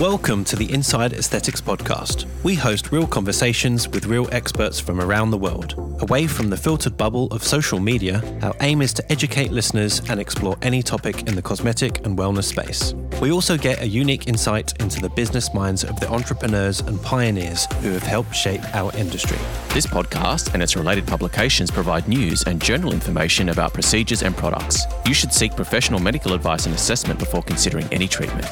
[0.00, 2.26] Welcome to the Inside Aesthetics Podcast.
[2.44, 5.74] We host real conversations with real experts from around the world.
[6.02, 10.20] Away from the filtered bubble of social media, our aim is to educate listeners and
[10.20, 12.94] explore any topic in the cosmetic and wellness space.
[13.20, 17.66] We also get a unique insight into the business minds of the entrepreneurs and pioneers
[17.82, 19.38] who have helped shape our industry.
[19.74, 24.84] This podcast and its related publications provide news and general information about procedures and products.
[25.06, 28.46] You should seek professional medical advice and assessment before considering any treatment.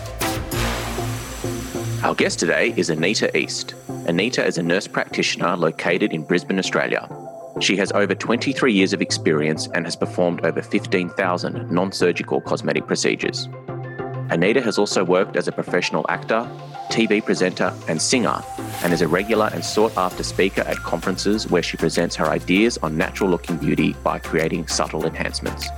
[2.03, 3.75] Our guest today is Anita East.
[4.07, 7.09] Anita is a nurse practitioner located in Brisbane, Australia.
[7.61, 12.87] She has over 23 years of experience and has performed over 15,000 non surgical cosmetic
[12.87, 13.49] procedures.
[14.31, 16.47] Anita has also worked as a professional actor,
[16.91, 18.43] TV presenter, and singer,
[18.83, 22.77] and is a regular and sought after speaker at conferences where she presents her ideas
[22.79, 25.69] on natural looking beauty by creating subtle enhancements.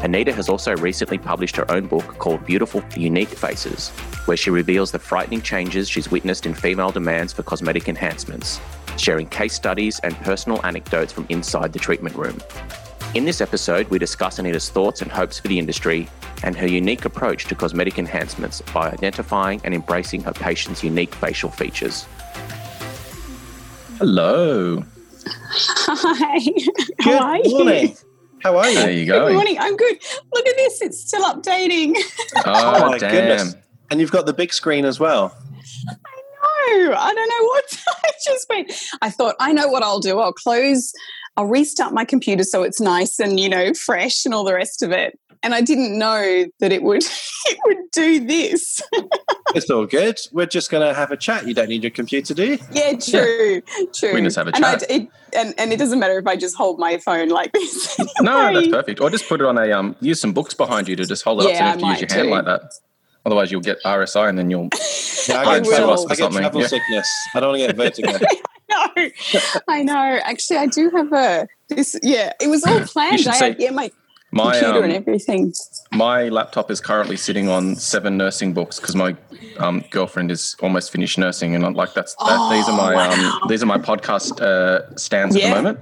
[0.00, 3.88] Anita has also recently published her own book called Beautiful Unique Faces,
[4.26, 8.60] where she reveals the frightening changes she's witnessed in female demands for cosmetic enhancements,
[8.96, 12.38] sharing case studies and personal anecdotes from inside the treatment room.
[13.14, 16.08] In this episode, we discuss Anita's thoughts and hopes for the industry
[16.44, 21.50] and her unique approach to cosmetic enhancements by identifying and embracing her patients' unique facial
[21.50, 22.06] features.
[23.98, 24.84] Hello.
[25.26, 26.38] Hi.
[27.00, 27.36] How Good are
[27.74, 27.94] you?
[28.44, 28.56] Morning.
[28.56, 28.78] How are you?
[28.78, 29.56] There you Good morning.
[29.58, 29.98] I'm good.
[30.32, 30.82] Look at this.
[30.82, 31.96] It's still updating.
[32.46, 33.10] Oh, oh, my damn.
[33.10, 33.54] goodness.
[33.90, 35.34] And you've got the big screen as well.
[35.86, 38.72] No, I don't know what I just went.
[39.02, 40.18] I thought, I know what I'll do.
[40.18, 40.92] I'll close,
[41.36, 44.82] I'll restart my computer so it's nice and, you know, fresh and all the rest
[44.82, 45.18] of it.
[45.42, 47.02] And I didn't know that it would
[47.46, 48.80] it would do this.
[49.54, 50.18] It's all good.
[50.32, 51.46] We're just going to have a chat.
[51.46, 52.58] You don't need your computer, do you?
[52.72, 53.62] Yeah, true.
[53.94, 54.14] True.
[54.14, 54.90] We just have a and I- chat.
[54.90, 57.96] it, and, and it doesn't matter if I just hold my phone like this.
[58.20, 59.00] No, that's perfect.
[59.00, 59.94] Or just put it on a um.
[60.00, 61.98] Use some books behind you to just hold it up, so Yeah, you don't have
[61.98, 62.50] to use might your hand do.
[62.50, 62.72] like that.
[63.26, 64.68] Otherwise, you'll get RSI, and then you'll.
[65.28, 65.76] Yeah, I I, get, will.
[65.76, 66.66] travel, I get travel yeah.
[66.68, 67.08] sickness.
[67.34, 68.18] I don't want to get vertigo.
[68.70, 69.10] no,
[69.68, 70.18] I know.
[70.24, 71.98] Actually, I do have a this.
[72.02, 73.26] Yeah, it was all planned.
[73.28, 73.90] I say had yeah my
[74.30, 75.54] My computer and um, everything.
[75.92, 79.16] my laptop is currently sitting on seven nursing books because my
[79.58, 83.40] um, girlfriend is almost finished nursing, and I'm like, that's that, these are my Oh,
[83.42, 85.46] um, these are my podcast uh, stands Yeah.
[85.46, 85.80] at the moment.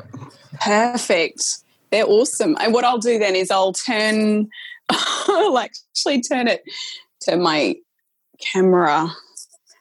[0.60, 1.42] Perfect.
[1.90, 2.56] They're awesome.
[2.60, 4.48] And what I'll do then is I'll turn,
[4.88, 6.62] I'll actually turn it
[7.22, 7.74] to my
[8.40, 9.08] camera.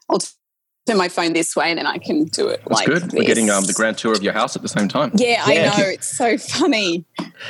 [0.10, 0.20] I'll
[0.88, 3.14] turn my phone this way and then I can do it That's like good.
[3.14, 5.12] We're getting um, the grand tour of your house at the same time.
[5.16, 5.74] Yeah, I know.
[5.88, 7.06] It's so funny.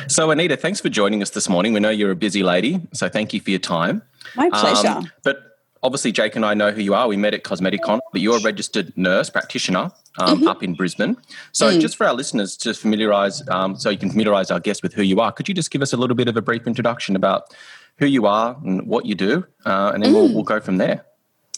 [0.07, 1.73] So, Anita, thanks for joining us this morning.
[1.73, 4.01] We know you're a busy lady, so thank you for your time.
[4.35, 4.87] My pleasure.
[4.87, 5.37] Um, but
[5.83, 7.07] obviously, Jake and I know who you are.
[7.07, 10.47] We met at Cosmeticon, but you're a registered nurse practitioner um, Mm-hmm.
[10.47, 11.17] up in Brisbane.
[11.51, 11.81] So, Mm.
[11.81, 15.03] just for our listeners to familiarise, um, so you can familiarise our guests with who
[15.03, 17.53] you are, could you just give us a little bit of a brief introduction about
[17.97, 20.33] who you are and what you do, uh, and then we'll, Mm.
[20.33, 21.05] we'll go from there.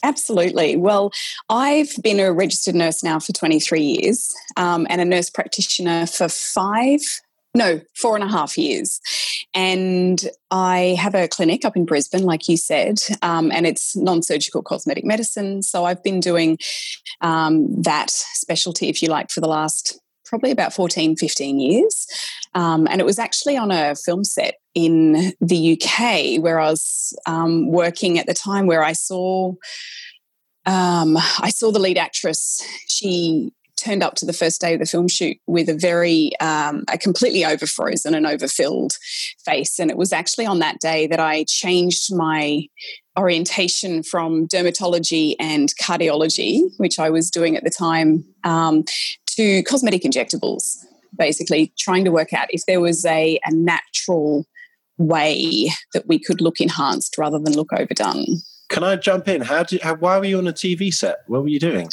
[0.03, 0.75] Absolutely.
[0.75, 1.11] Well,
[1.49, 6.29] I've been a registered nurse now for 23 years um, and a nurse practitioner for
[6.29, 7.01] five,
[7.57, 9.01] no, four and a half years.
[9.53, 14.21] And I have a clinic up in Brisbane, like you said, um, and it's non
[14.21, 15.63] surgical cosmetic medicine.
[15.63, 16.57] So I've been doing
[17.21, 22.05] um, that specialty, if you like, for the last probably about 14, 15 years.
[22.53, 27.17] Um, and it was actually on a film set in the UK where I was
[27.25, 29.53] um, working at the time where I saw
[30.65, 32.61] um, I saw the lead actress.
[32.87, 36.83] She turned up to the first day of the film shoot with a very um,
[36.91, 38.97] a completely overfrozen and overfilled
[39.45, 39.79] face.
[39.79, 42.67] And it was actually on that day that i changed my
[43.17, 48.83] orientation from dermatology and cardiology which i was doing at the time um,
[49.25, 50.77] to cosmetic injectables
[51.17, 54.45] basically trying to work out if there was a, a natural
[54.97, 59.41] way that we could look enhanced rather than look overdone Can I jump in?
[59.41, 59.81] How did?
[59.81, 61.19] How, why were you on a TV set?
[61.27, 61.87] What were you doing?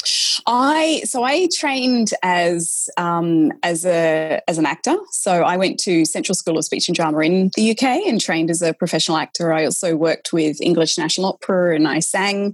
[0.45, 4.95] I so I trained as um, as a as an actor.
[5.11, 8.49] So I went to Central School of Speech and Drama in the UK and trained
[8.49, 9.53] as a professional actor.
[9.53, 12.53] I also worked with English National Opera and I sang.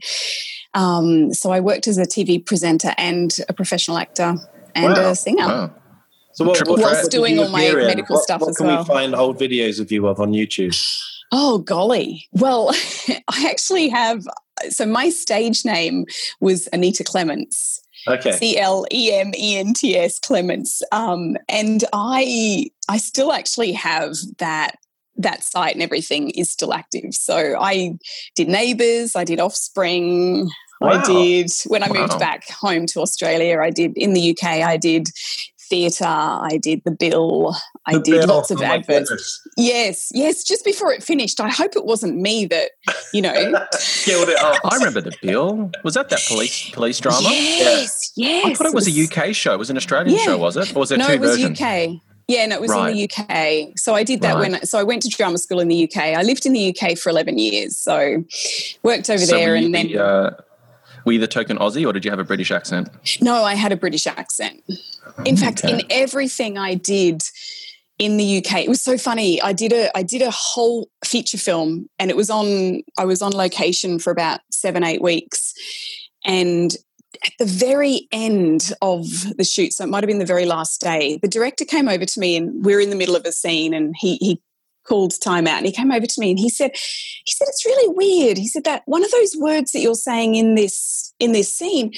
[0.76, 4.36] Um, so I worked as a TV presenter and a professional actor
[4.76, 5.10] and Wow.
[5.12, 5.48] a singer.
[5.48, 5.76] Wow.
[6.34, 7.12] So what, Triple what- threat.
[7.12, 10.08] doing all my medical What- stuff what as can we find old videos of you
[10.08, 10.80] of on YouTube?
[11.32, 12.28] Oh, golly.
[12.32, 12.72] Well,
[13.28, 14.28] I actually have.
[14.70, 16.06] So my stage name
[16.40, 17.82] was Anita Clements.
[18.08, 18.32] Okay.
[18.32, 20.82] C L E M E N T S Clements.
[20.92, 24.76] Um, and I I still actually have that
[25.18, 27.14] that site and everything is still active.
[27.14, 27.98] So I
[28.36, 30.50] did Neighbours, I did Offspring,
[30.82, 34.78] I did when I moved back home to Australia, I did in the UK, I
[34.78, 35.10] did
[35.72, 36.06] theatre.
[36.06, 37.56] I did the bill.
[37.88, 38.28] I The did Bill.
[38.28, 39.42] lots of Oh adverts.
[39.58, 40.44] Yes, yes.
[40.44, 42.72] Just before it finished, I hope it wasn't me that
[43.14, 43.34] you know.
[44.04, 44.60] Killed it off.
[44.66, 45.72] I remember the bill.
[45.84, 47.30] Was that that police police drama?
[47.32, 48.46] yes, yes.
[48.46, 49.54] I thought it was a UK show.
[49.54, 50.24] It was an Australian Yeah.
[50.26, 50.76] show, was it?
[50.76, 51.60] Or was there no, two it was versions?
[51.60, 52.02] UK.
[52.28, 52.92] Yeah, no, it was Right.
[52.92, 53.74] in the UK.
[53.78, 54.52] So I did that Right.
[54.52, 54.66] when.
[54.66, 56.14] So I went to drama school in the UK.
[56.16, 57.78] I lived in the UK for eleven years.
[57.78, 58.24] So
[58.84, 60.32] worked over So there, were you and then uh,
[61.06, 62.90] were you the token Aussie, or did you have a British accent?
[63.22, 64.64] no, I had a British accent.
[65.26, 67.24] In fact, in everything I did
[68.00, 69.42] in the UK, it was so funny.
[69.42, 72.82] I did a I did a whole feature film, and it was on.
[72.98, 75.54] I was on location for about seven eight weeks,
[76.26, 76.76] and
[77.24, 79.06] at the very end of
[79.38, 82.06] the shoot, so it might have been the very last day, the director came over
[82.06, 84.42] to me, and we're in the middle of a scene, and he he
[84.88, 87.66] called time out and he came over to me and he said he said it's
[87.66, 91.32] really weird he said that one of those words that you're saying in this in
[91.34, 91.92] this scene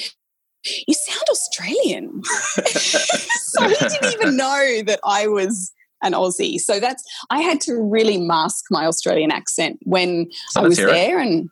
[0.87, 5.71] you sound australian so he didn't even know that i was
[6.03, 10.67] an aussie so that's i had to really mask my australian accent when So i
[10.67, 10.91] was hear it.
[10.91, 11.49] there and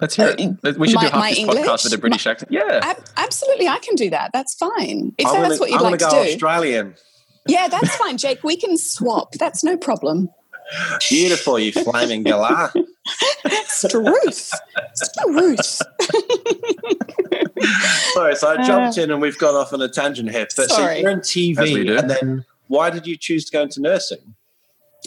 [0.00, 0.40] Let's hear it.
[0.62, 1.58] Uh, we should my- do half my this English?
[1.66, 2.52] podcast with a British accent.
[2.52, 2.78] Yeah.
[2.84, 6.24] Ab- absolutely i can do that that's fine if that's what you'd I'm like gonna
[6.24, 6.94] do Australian.
[7.48, 10.28] yeah that's fine jake we can swap that's no problem
[11.08, 12.72] Beautiful, you flaming galah.
[13.66, 14.50] Struth.
[14.94, 15.82] Struth.
[18.12, 20.46] Sorry, so I jumped in and we've gone off on a tangent here.
[20.56, 21.00] But so Sorry.
[21.00, 24.34] you're in TV, and then why did you choose to go into nursing?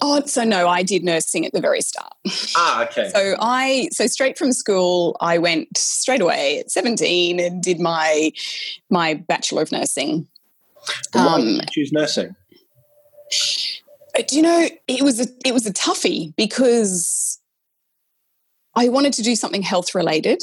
[0.02, 2.14] Oh, so no, I did nursing at the very start.
[2.56, 3.10] Ah, okay.
[3.10, 8.32] So I, so straight from school, I went straight away at 17 and did my
[8.90, 10.28] my bachelor of nursing.
[11.14, 12.36] And why did Um, you choose nursing?
[14.28, 17.40] Do you know, it was a it was a toughie because
[18.76, 20.42] I wanted to do something health related,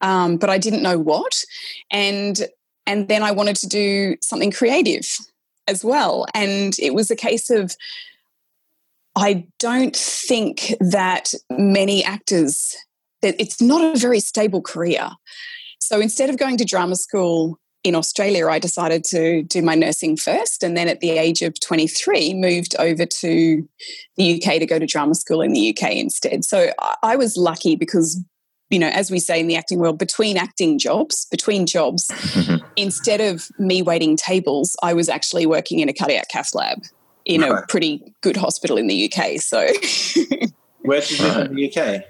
[0.00, 1.42] um, but I didn't know what,
[1.90, 2.40] and
[2.86, 5.06] and then I wanted to do something creative
[5.68, 7.76] as well, and it was a case of
[9.16, 12.76] I don't think that many actors
[13.22, 15.10] that it's not a very stable career.
[15.80, 20.16] So instead of going to drama school in Australia, I decided to do my nursing
[20.16, 20.62] first.
[20.62, 23.68] And then at the age of 23, moved over to
[24.16, 26.44] the UK to go to drama school in the UK instead.
[26.44, 26.72] So
[27.02, 28.22] I- was lucky because,
[28.68, 32.10] you know, as we say in the acting world, between acting jobs, between jobs,
[32.76, 36.82] instead of me waiting tables, I was actually working in a cardiac cath lab
[37.24, 39.38] in a pretty good hospital in the UK.
[39.40, 39.66] So
[40.82, 42.04] Where did you live in the UK?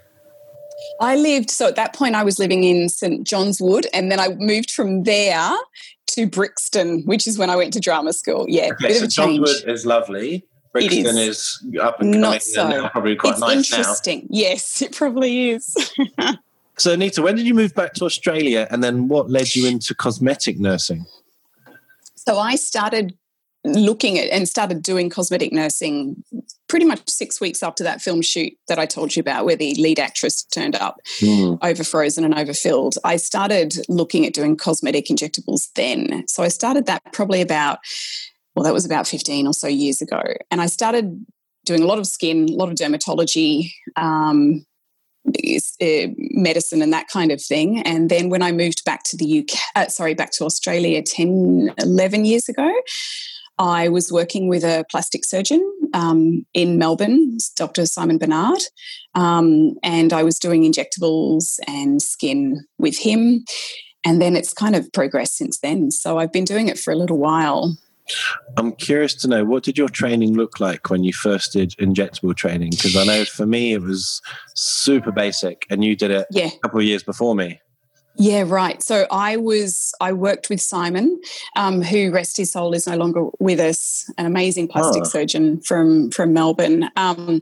[1.00, 3.26] I lived, so at that point, I was living in St.
[3.26, 5.50] John's Wood, and then I moved from there
[6.08, 8.46] to Brixton, which is when I went to drama school.
[8.48, 9.46] Yeah, Okay, bit so of a change.
[9.48, 10.44] Johnwood is lovely.
[10.72, 11.58] Brixton is.
[11.80, 12.62] up and coming Not so.
[12.62, 13.78] and now probably quite it's nice now.
[13.78, 14.26] interesting.
[14.30, 15.76] Yes, it probably is.
[16.78, 19.94] So, Anita, when did you move back to Australia, and then what led you into
[19.94, 21.04] cosmetic nursing?
[22.14, 23.14] So I started
[23.64, 26.24] looking at and started doing cosmetic nursing
[26.70, 29.74] pretty much six weeks after that film shoot that I told you about, where the
[29.74, 31.00] lead actress turned up
[31.60, 32.94] over frozen and overfilled.
[33.04, 36.26] I started looking at doing cosmetic injectables then.
[36.28, 37.80] So I started that probably about,
[38.54, 40.22] well, that was about 15 or so years ago.
[40.52, 41.26] And I started
[41.66, 43.72] doing a lot of skin, a lot of dermatology.
[43.96, 44.64] Um,
[45.26, 47.82] uh, medicine and that kind of thing.
[47.82, 51.74] And then when I moved back to the UK, uh, sorry, back to Australia 10,
[51.78, 52.72] 11 years ago,
[53.60, 55.60] I was working with a plastic surgeon
[55.92, 57.84] um, in Melbourne, Dr.
[57.84, 58.60] Simon Bernard,
[59.14, 63.44] um, and I was doing injectables and skin with him.
[64.02, 65.90] And then it's kind of progressed since then.
[65.90, 67.76] So I've been doing it for a little while.
[68.56, 72.34] I'm curious to know what did your training look like when you first did injectable
[72.34, 72.70] training?
[72.70, 74.22] Because I know for me it was
[74.54, 76.46] super basic, and you did it Yeah.
[76.48, 77.60] a couple of years before me.
[78.20, 78.82] Yeah, right.
[78.82, 81.18] So I was, I worked with Simon,
[81.56, 85.08] um, who rest his soul is no longer with us, an amazing plastic Oh.
[85.08, 86.90] surgeon from from Melbourne.
[86.96, 87.40] Um,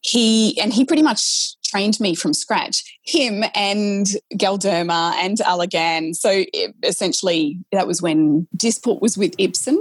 [0.00, 2.82] he and he pretty much trained me from scratch.
[3.04, 6.14] Him and Galderma and Allergan.
[6.14, 9.76] So it, essentially, that was when Dysport was with Ipsen.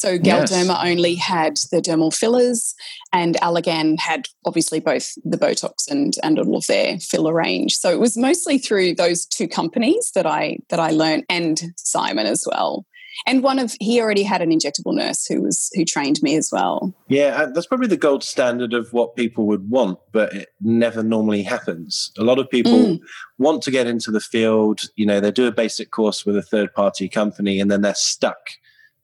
[0.00, 0.50] So Yes.
[0.50, 2.74] Galderma only had the dermal fillers,
[3.12, 7.74] and Allergan had obviously both the Botox and and all of their filler range.
[7.76, 12.26] So it was mostly through those two companies that I that I learned, and Simon
[12.26, 12.86] as well.
[13.26, 16.48] And one of he already had an injectable nurse who was who trained me as
[16.50, 16.94] well.
[17.08, 21.02] Yeah, uh, that's probably the gold standard of what people would want, but it never
[21.02, 22.10] normally happens.
[22.18, 23.00] A lot of people Mm.
[23.38, 24.80] want to get into the field.
[24.96, 27.94] You know, they do a basic course with a third party company, and then they're
[27.94, 28.40] stuck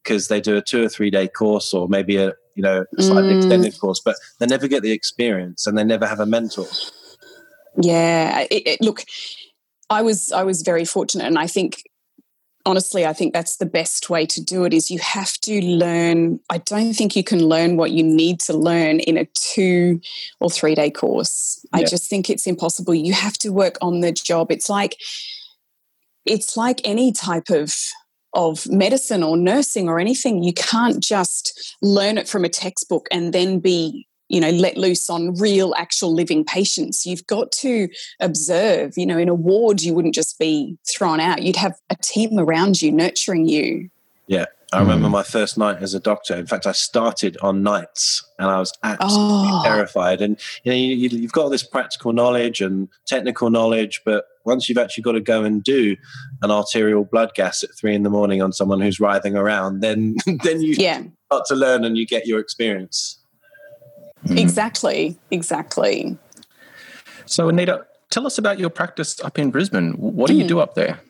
[0.07, 3.35] because they do a two or three day course, or maybe a you know slightly
[3.35, 3.37] Mm.
[3.39, 6.67] extended course, but they never get the experience, and they never have a mentor.
[7.77, 9.05] Yeah, it, it, look,
[9.91, 11.83] I was I was very fortunate, and I think
[12.65, 16.41] honestly i think that's the best way to do it is you have to learn
[16.51, 20.01] i don't think you can learn what you need to learn in a two
[20.41, 21.79] or three day course yeah.
[21.79, 24.97] i just think it's impossible you have to work on the job it's like
[26.25, 27.73] it's like any type of
[28.35, 33.33] of medicine or nursing or anything you can't just learn it from a textbook and
[33.33, 37.88] then be you know let loose on real actual living patients you've got to
[38.21, 41.97] observe you know in a ward you wouldn't just be thrown out you'd have a
[41.97, 43.88] team around you nurturing you
[44.26, 45.12] yeah I remember mm.
[45.12, 46.35] my first night as a doctor.
[46.35, 49.62] In fact, I started on nights and I was absolutely oh.
[49.64, 50.21] terrified.
[50.21, 54.69] And you know, you, have got all this practical knowledge and technical knowledge, but once
[54.69, 55.97] you've actually got to go and do
[56.43, 60.17] an arterial blood gas at three in the morning on someone who's writhing around, then
[60.45, 61.03] then you yeah.
[61.26, 63.19] start to learn and you get your experience.
[64.26, 64.41] Mm.
[64.41, 66.17] Exactly, exactly.
[67.26, 69.93] So, Anita, tell us about your practice up in Brisbane.
[69.95, 70.38] What do mm.
[70.38, 71.00] you do up there?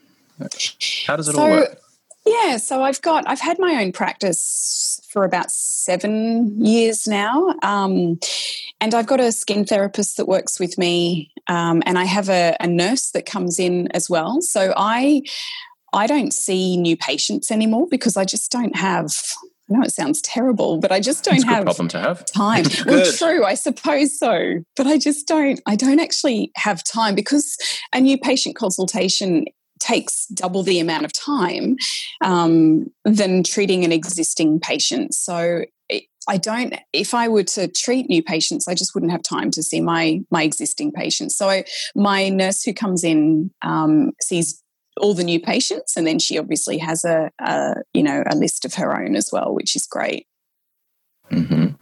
[1.06, 1.78] How does it so, all work?
[2.26, 8.18] Yeah, so I've got I've had my own practice for about seven years now, um,
[8.80, 12.56] and I've got a skin therapist that works with me, um, and I have a,
[12.60, 14.40] a nurse that comes in as well.
[14.40, 15.22] So I
[15.92, 19.14] I don't see new patients anymore because I just don't have
[19.68, 22.66] I know it sounds terrible, but I just don't have problem to have time.
[22.86, 25.60] well, true, I suppose so, but I just don't.
[25.66, 27.56] I don't actually have time because
[27.92, 29.46] a new patient consultation
[29.80, 31.76] takes double the amount of time
[32.22, 35.14] um, than treating an existing patient.
[35.14, 35.64] So
[36.28, 36.74] I don't.
[36.92, 40.20] If I were to treat new patients, I just wouldn't have time to see my
[40.30, 41.36] my existing patients.
[41.36, 41.64] So I,
[41.94, 44.62] my nurse who comes in um, sees
[45.00, 48.64] all the new patients, and then she obviously has a, a you know a list
[48.64, 50.26] of her own as well, which is great.
[51.30, 51.74] Mm-hmm.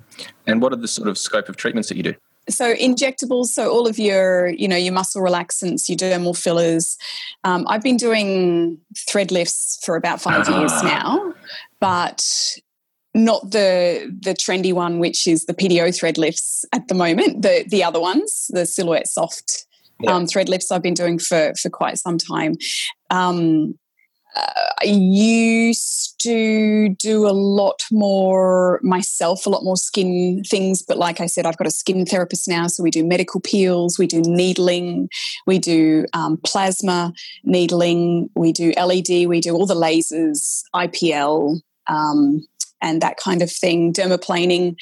[0.46, 2.14] And what are the sort of scope of treatments that you do?
[2.48, 6.98] So injectables, so all of your, you know, your muscle relaxants, your dermal fillers.
[7.42, 10.58] Um, I've been doing thread lifts for about 5 uh-huh.
[10.58, 11.32] years now,
[11.80, 12.58] but
[13.14, 17.42] not the the trendy one, which is the PDO thread lifts at the moment.
[17.42, 19.66] The the other ones, the silhouette soft
[20.00, 20.12] yeah.
[20.12, 22.56] um, thread lifts I've been doing for for quite some time.
[23.11, 23.78] Um,
[24.37, 30.83] uh, I used to do a lot more myself, a lot more skin things.
[30.83, 32.66] But like I said, I've got a skin therapist now.
[32.66, 35.09] So we do medical peels, we do needling,
[35.47, 37.12] we do um, plasma
[37.44, 41.61] needling, we do LED, we do all the lasers, IPL.
[41.87, 42.44] Um,
[42.84, 44.76] and that kind of thing, dermaplaning.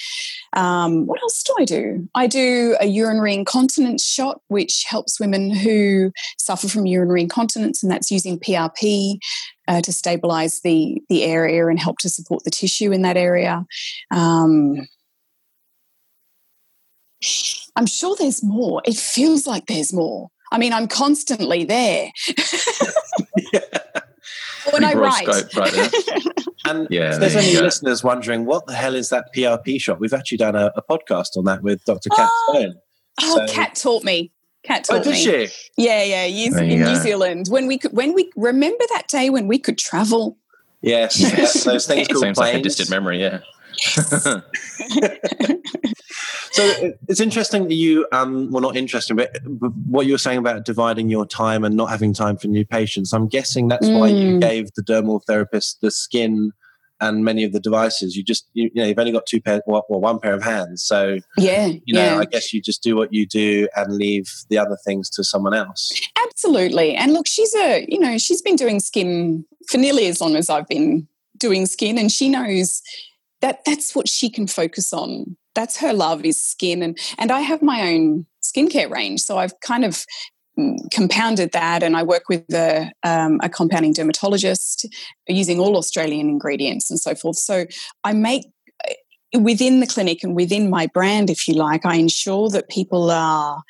[0.52, 2.08] Um, what else do I do?
[2.14, 7.90] I do a urinary incontinence shot, which helps women who suffer from urinary incontinence, and
[7.90, 9.18] that's using PRP
[9.68, 13.64] uh, to stabilize the, the area and help to support the tissue in that area.
[14.10, 14.88] Um,
[17.76, 18.82] I'm sure there's more.
[18.84, 20.28] It feels like there's more.
[20.50, 22.10] I mean, I'm constantly there.
[23.52, 23.60] yeah.
[24.72, 25.26] When I write.
[25.26, 25.74] Right
[26.64, 27.60] And yeah, if there's any go.
[27.60, 31.36] listeners wondering what the hell is that PRP shot, we've actually done a, a podcast
[31.36, 32.08] on that with Dr.
[32.10, 32.74] Kat oh, Stone.
[33.20, 34.30] Oh, so, Kat taught me.
[34.62, 35.46] Kat oh, taught oh, did me.
[35.48, 35.48] She?
[35.76, 36.24] Yeah, yeah.
[36.24, 40.38] in New Zealand when we could, when we remember that day when we could travel.
[40.82, 42.54] Yes, yes those things called Seems planes.
[42.54, 43.20] like a distant memory.
[43.20, 43.40] Yeah.
[46.52, 49.36] So it's interesting that you um well not interesting but
[49.86, 53.12] what you were saying about dividing your time and not having time for new patients
[53.12, 53.98] i'm guessing that's mm.
[53.98, 54.40] why you mm.
[54.40, 56.52] gave the dermal therapist the skin
[57.00, 59.60] and many of the devices you just you, you know you've only got two pair
[59.66, 62.18] well, well, one pair of hands so yeah you know yeah.
[62.18, 65.54] i guess you just do what you do and leave the other things to someone
[65.54, 65.90] else
[66.24, 70.36] absolutely and look she's a you know she's been doing skin for nearly as long
[70.36, 71.06] as i've been
[71.38, 72.82] doing skin and she knows
[73.42, 75.36] that that's what she can focus on.
[75.54, 79.58] That's her love is skin and and i have my own skincare range so i've
[79.60, 80.04] kind of
[80.58, 84.86] mm, compounded that and i work with a, um, a compounding dermatologist
[85.28, 87.36] using all australian ingredients and so forth.
[87.36, 87.66] So
[88.04, 88.46] i make
[88.88, 93.10] uh, within the clinic and within my brand if you like i ensure that people
[93.10, 93.62] are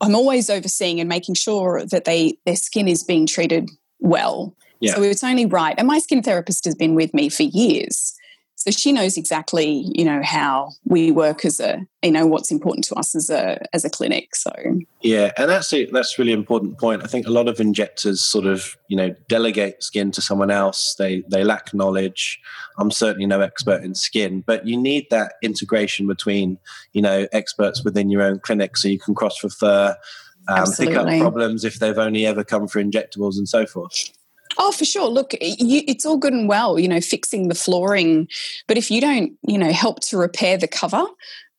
[0.00, 3.68] i'm always overseeing and making sure that they their skin is being treated
[4.00, 4.54] well.
[4.80, 4.94] Yeah.
[4.94, 8.14] so it's only right and my skin therapist has been with me for years
[8.68, 12.84] so she knows exactly you know how we work as a you know what's important
[12.84, 14.52] to us as a as a clinic so.
[15.00, 17.02] Yeah and that's a that's really important point.
[17.02, 20.94] I think a lot of injectors sort of you know delegate skin to someone else.
[20.98, 22.40] They they lack knowledge.
[22.78, 26.58] I'm certainly no expert in skin but you need that integration between
[26.92, 29.96] you know experts within your own clinic so you can cross refer
[30.48, 34.10] um, pick up problems if they've only ever come for injectables and so forth
[34.56, 35.08] Oh, for sure.
[35.08, 38.28] Look, you, it's all good and well, you know, fixing the flooring,
[38.66, 41.04] but if you don't, you know, help to repair the cover,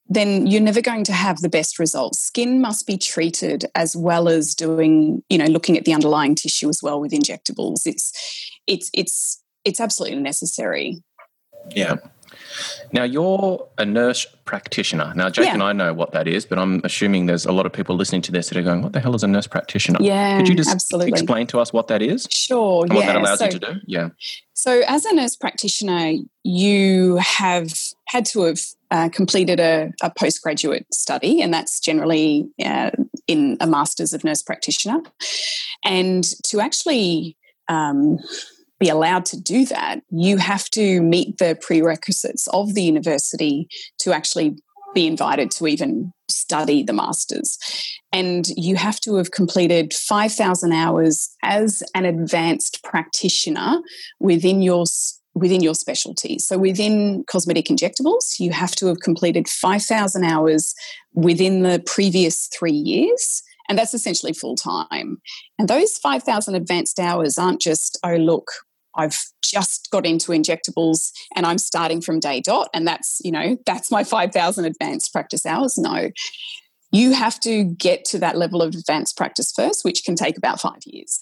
[0.09, 2.19] then you're never going to have the best results.
[2.19, 6.67] Skin must be treated as well as doing, you know, looking at the underlying tissue
[6.67, 7.85] as well with injectables.
[7.85, 8.11] It's
[8.65, 11.03] it's it's it's absolutely necessary.
[11.69, 11.97] Yeah.
[12.91, 15.13] Now you're a nurse practitioner.
[15.15, 15.53] Now Jake Yeah.
[15.53, 18.21] and I know what that is, but I'm assuming there's a lot of people listening
[18.23, 20.55] to this that are going, "What the hell is a nurse practitioner?" Yeah, Could you
[20.55, 21.11] just absolutely.
[21.11, 22.83] explain to us what that is Sure.
[22.83, 22.97] and yeah.
[22.97, 23.73] what that allows so, you to do?
[23.85, 24.09] Yeah.
[24.53, 26.13] so, as a nurse practitioner,
[26.43, 27.71] you have
[28.05, 28.59] had to have
[28.91, 32.89] uh, completed a, a postgraduate study, and that's generally uh,
[33.27, 34.99] in a master's of nurse practitioner.
[35.85, 37.37] And to actually
[37.67, 38.17] um,
[38.79, 43.67] be allowed to do that, you have to meet the prerequisites of the university
[43.99, 44.57] to actually
[44.95, 47.57] be invited to even study the masters.
[48.11, 53.81] And you have to have completed 5,000 hours as an advanced practitioner
[54.19, 54.85] within your
[55.35, 56.39] within your specialty.
[56.39, 60.73] So within cosmetic injectables, you have to have completed 5,000 hours
[61.13, 63.43] within the previous 3 years.
[63.69, 65.17] And that's essentially full time.
[65.57, 68.51] And those 5,000 advanced hours aren't just, oh, look,
[68.95, 72.69] I've just got into injectables and I'm starting from day dot.
[72.73, 75.77] And that's, you know, that's my 5,000 advanced practice hours.
[75.77, 76.09] No,
[76.91, 80.59] you have to get to that level of advanced practice first, which can take about
[80.59, 81.19] five years.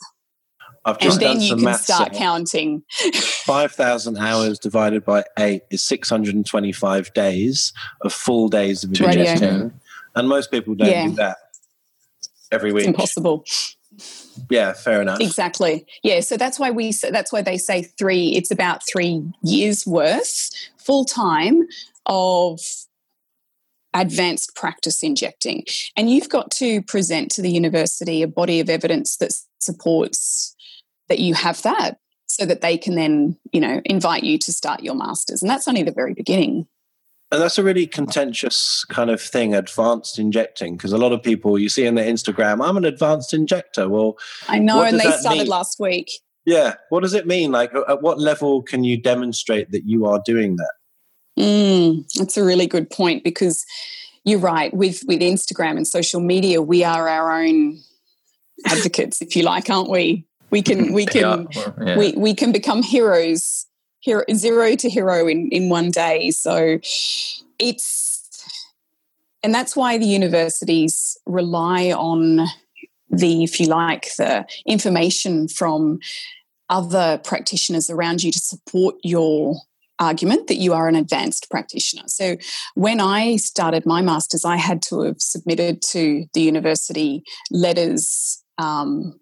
[0.86, 2.83] I've just And then you can start counting.
[3.13, 9.71] 5,000 hours divided by eight is 625 days of full days of Radio.
[10.15, 11.07] And most people don't Yeah.
[11.07, 11.38] do that
[12.51, 12.83] every week.
[12.83, 12.95] It's week.
[12.95, 13.43] impossible.
[14.50, 15.20] Yeah, fair enough.
[15.22, 15.86] Exactly.
[16.03, 16.20] Yeah.
[16.20, 16.91] So that's why we.
[16.91, 18.34] That's why they say three.
[18.36, 21.67] It's about three years worth full time
[22.06, 22.60] of
[23.94, 25.63] advanced practice injecting,
[25.96, 30.56] and you've got to present to the university a body of evidence that supports
[31.10, 34.84] that you have that, so that they can then you know invite you to start
[34.84, 36.67] your masters, and that's only the very beginning.
[37.31, 41.60] And that's a really contentious kind of thing, advanced injecting, because a lot of people
[41.60, 43.89] you see in their Instagram, I'm an advanced injector.
[43.89, 44.17] Well,
[44.48, 45.48] I know, What and they that started mean?
[45.50, 46.10] last week.
[46.46, 47.51] yeah, what does it mean?
[47.51, 50.72] Like, at what level can you demonstrate that you are doing that?
[51.38, 53.63] Mm, that's a really good point because
[54.24, 54.74] you're right.
[54.74, 57.77] With with Instagram and social media, we are our own
[58.65, 60.25] advocates, if you like, aren't we?
[60.50, 61.71] We can we can Yeah.
[61.86, 61.97] Yeah.
[61.97, 63.66] we we can become heroes,
[64.08, 66.32] hero, zero to hero in in one day.
[66.32, 66.80] So
[67.60, 68.17] it's
[69.43, 72.48] and that's why the universities rely on
[73.10, 76.00] the, if you like, the information from
[76.70, 79.56] other practitioners around you to support your
[80.00, 82.04] argument that you are an advanced practitioner.
[82.08, 82.38] So
[82.76, 89.20] when I started my master's, I had to have submitted to the university letters um,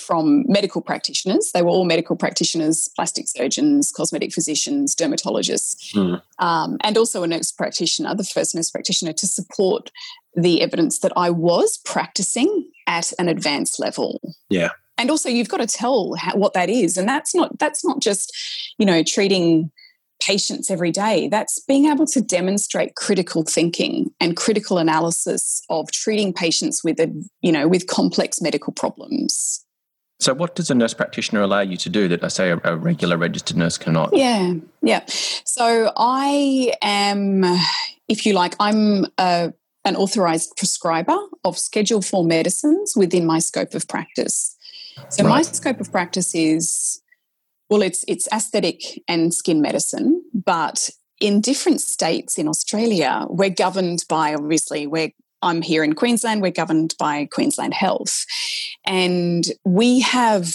[0.00, 1.50] from medical practitioners.
[1.52, 6.14] They were all medical practitioners, plastic surgeons, cosmetic physicians, dermatologists, Hmm.
[6.44, 9.90] um, and also a nurse practitioner, the first nurse practitioner, to support
[10.34, 14.20] the evidence that I was practicing at an advanced level.
[14.48, 14.70] Yeah.
[14.98, 18.00] And also, you've got to tell how, what that is, and that's not that's not
[18.00, 18.32] just
[18.78, 19.70] you know treating
[20.22, 21.28] patients every day.
[21.28, 27.10] That's being able to demonstrate critical thinking and critical analysis of treating patients with a
[27.40, 29.64] you know with complex medical problems.
[30.20, 32.76] So, what does a nurse practitioner allow you to do that I say a, a
[32.76, 34.14] regular registered nurse cannot?
[34.14, 35.04] Yeah, yeah.
[35.06, 37.42] So I am,
[38.06, 39.54] if you like, I'm a,
[39.86, 44.56] an authorized prescriber of Schedule 4 medicines within my scope of practice.
[45.08, 47.00] So my scope of practice is,
[47.70, 54.04] well, it's it's aesthetic and skin medicine, but in different states in Australia, we're governed
[54.08, 58.24] by obviously we're I'm here in Queensland, we're governed by Queensland Health.
[58.84, 60.54] And we have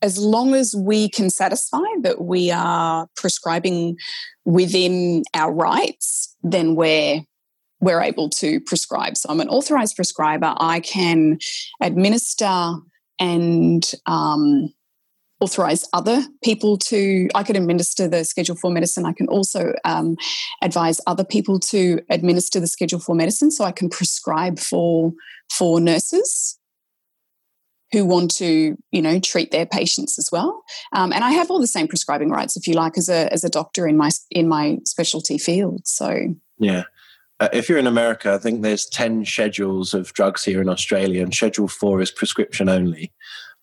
[0.00, 3.96] as long as we can satisfy that we are prescribing
[4.44, 7.22] within our rights, then we're
[7.80, 9.16] we're able to prescribe.
[9.16, 10.52] So I'm an authorized prescriber.
[10.58, 11.38] I can
[11.80, 12.74] administer
[13.20, 14.72] and um,
[15.40, 17.28] authorize other people to.
[17.34, 19.06] I could administer the Schedule Four medicine.
[19.06, 20.16] I can also um,
[20.62, 23.50] advise other people to administer the Schedule Four medicine.
[23.50, 25.12] So I can prescribe for
[25.50, 26.58] for nurses
[27.92, 30.62] who want to, you know, treat their patients as well.
[30.92, 33.44] Um, and I have all the same prescribing rights, if you like, as a as
[33.44, 35.86] a doctor in my in my specialty field.
[35.86, 36.84] So Yeah.
[37.40, 41.22] Uh, if you're in America, I think there's 10 schedules of drugs here in Australia,
[41.22, 43.12] and Schedule 4 is prescription only.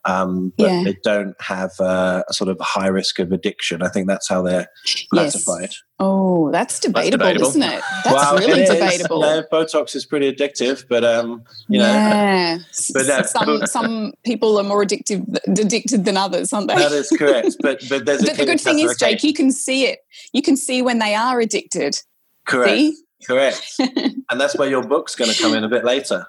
[0.06, 0.84] Um, but Yeah.
[0.84, 3.82] they don't have uh, a sort of high risk of addiction.
[3.82, 4.68] I think that's how they're
[5.12, 5.72] classified.
[6.00, 7.48] oh, that's debatable, debatable.
[7.50, 7.82] isn't it?
[8.04, 8.70] That's Well, really it is.
[8.70, 9.22] debatable.
[9.22, 12.58] No, Botox is pretty addictive, but um, you know, yeah,
[12.94, 13.22] But no.
[13.24, 16.76] some some people are more addictive addicted than others, aren't they?
[16.76, 17.56] that is correct.
[17.62, 20.00] But but there's a but the good thing is, Jake, you can see it.
[20.34, 22.00] You can see when they are addicted.
[22.46, 22.70] correct.
[22.72, 22.98] See?
[23.26, 23.74] Correct.
[23.80, 26.28] and that's where your book's going to come in a bit later.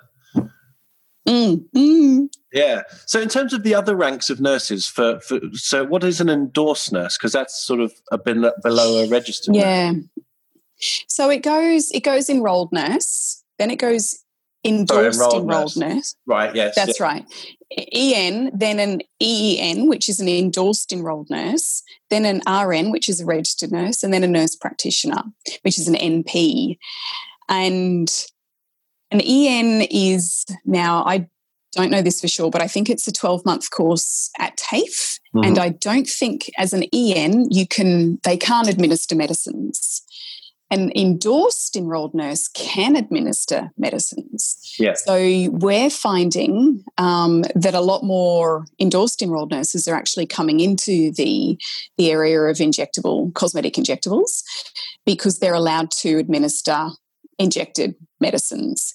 [1.28, 2.28] Mm, mm.
[2.56, 2.82] Yeah.
[3.04, 6.30] So, in terms of the other ranks of nurses, for, for so what is an
[6.30, 7.18] endorsed nurse?
[7.18, 9.54] Because that's sort of a bit below a registered.
[9.54, 9.92] Yeah.
[9.92, 11.04] Nurse.
[11.06, 14.22] So it goes it goes enrolled nurse, then it goes
[14.64, 15.94] endorsed Sorry, enrolled, enrolled nurse.
[15.94, 16.14] nurse.
[16.26, 16.54] Right.
[16.54, 16.74] Yes.
[16.74, 17.06] That's yeah.
[17.06, 17.24] right.
[17.92, 23.20] EN, then an EEN, which is an endorsed enrolled nurse, then an RN, which is
[23.20, 25.22] a registered nurse, and then a nurse practitioner,
[25.62, 26.78] which is an NP.
[27.48, 28.08] And
[29.10, 31.28] an EN is now, I
[31.76, 35.20] don't know this for sure, but I think it's a 12 month course at TAFE.
[35.34, 35.44] Mm-hmm.
[35.44, 40.02] And I don't think as an EN, you can, they can't administer medicines
[40.70, 44.74] an endorsed enrolled nurse can administer medicines.
[44.78, 45.04] Yes.
[45.04, 51.12] So we're finding um, that a lot more endorsed enrolled nurses are actually coming into
[51.12, 51.58] the,
[51.96, 54.42] the area of injectable, cosmetic injectables,
[55.04, 56.88] because they're allowed to administer
[57.38, 58.92] injected medicines.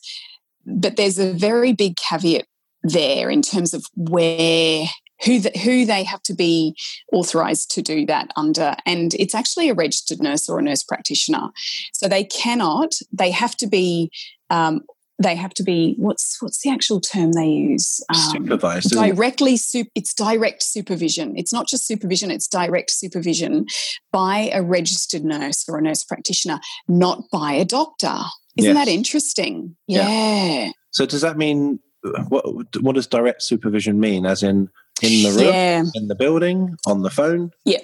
[0.65, 2.45] But there's a very big caveat
[2.83, 4.85] there in terms of where
[5.23, 6.75] who the, who they have to be
[7.13, 8.75] authorized to do that under.
[8.85, 11.49] And it's actually a registered nurse or a nurse practitioner.
[11.93, 14.11] So they cannot they have to be
[14.49, 14.81] um,
[15.21, 18.01] they have to be what's what's the actual term they use?
[18.09, 21.33] Um, supervised directly sup, it's direct supervision.
[21.37, 23.67] It's not just supervision it's direct supervision
[24.11, 28.17] by a registered nurse or a nurse practitioner not by a doctor.
[28.57, 28.85] Isn't yes.
[28.85, 29.77] that interesting?
[29.87, 30.09] Yeah.
[30.09, 30.71] yeah.
[30.89, 31.79] So does that mean
[32.29, 32.45] what
[32.81, 34.69] what does direct supervision mean as in
[35.01, 35.83] in the room, yeah.
[35.95, 37.51] in the building, on the phone?
[37.65, 37.79] Yeah.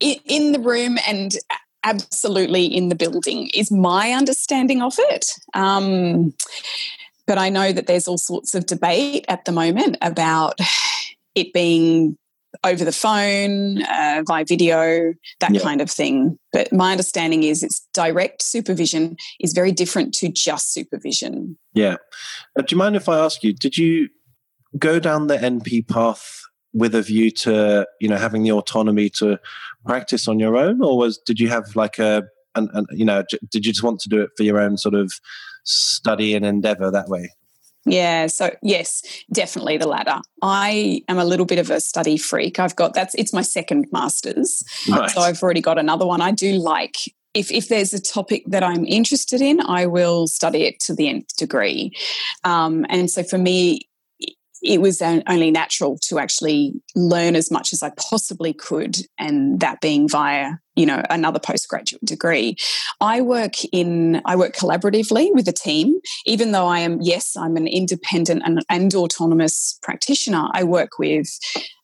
[0.00, 1.34] In the room and
[1.84, 5.32] absolutely in the building is my understanding of it.
[5.54, 6.34] Um,
[7.26, 10.58] but I know that there's all sorts of debate at the moment about
[11.34, 12.16] it being
[12.64, 15.60] over the phone, uh, via video, that yeah.
[15.60, 16.38] kind of thing.
[16.52, 21.58] But my understanding is it's direct supervision is very different to just supervision.
[21.74, 21.96] Yeah.
[22.58, 24.08] Uh, do you mind if I ask you, did you
[24.78, 26.40] go down the NP path
[26.74, 29.38] with a view to you know having the autonomy to
[29.86, 33.22] practice on your own, or was did you have like a an, an, you know
[33.50, 35.12] did you just want to do it for your own sort of
[35.64, 37.30] study and endeavor that way?
[37.88, 40.20] Yeah, so yes, definitely the latter.
[40.42, 42.58] I am a little bit of a study freak.
[42.58, 44.62] I've got that's it's my second masters.
[45.08, 46.20] So I've already got another one.
[46.20, 46.96] I do like
[47.34, 51.08] if, if there's a topic that I'm interested in, I will study it to the
[51.08, 51.92] nth degree.
[52.44, 53.87] Um, and so for me,
[54.62, 59.80] it was only natural to actually learn as much as I possibly could, and that
[59.80, 62.56] being via you know another postgraduate degree.
[63.00, 67.56] I work in I work collaboratively with a team, even though I am yes I'm
[67.56, 70.48] an independent and, and autonomous practitioner.
[70.52, 71.28] I work with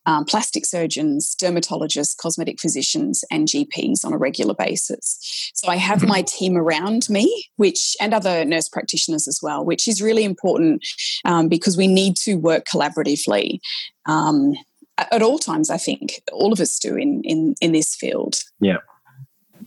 [0.05, 5.51] um, plastic surgeons, dermatologists, cosmetic physicians, and GPs on a regular basis.
[5.53, 9.87] So I have my team around me, which and other nurse practitioners as well, which
[9.87, 10.85] is really important
[11.25, 13.59] um, because we need to work collaboratively.
[14.05, 14.53] Um,
[14.97, 18.35] at all times, I think all of us do in in in this field.
[18.59, 18.77] Yeah.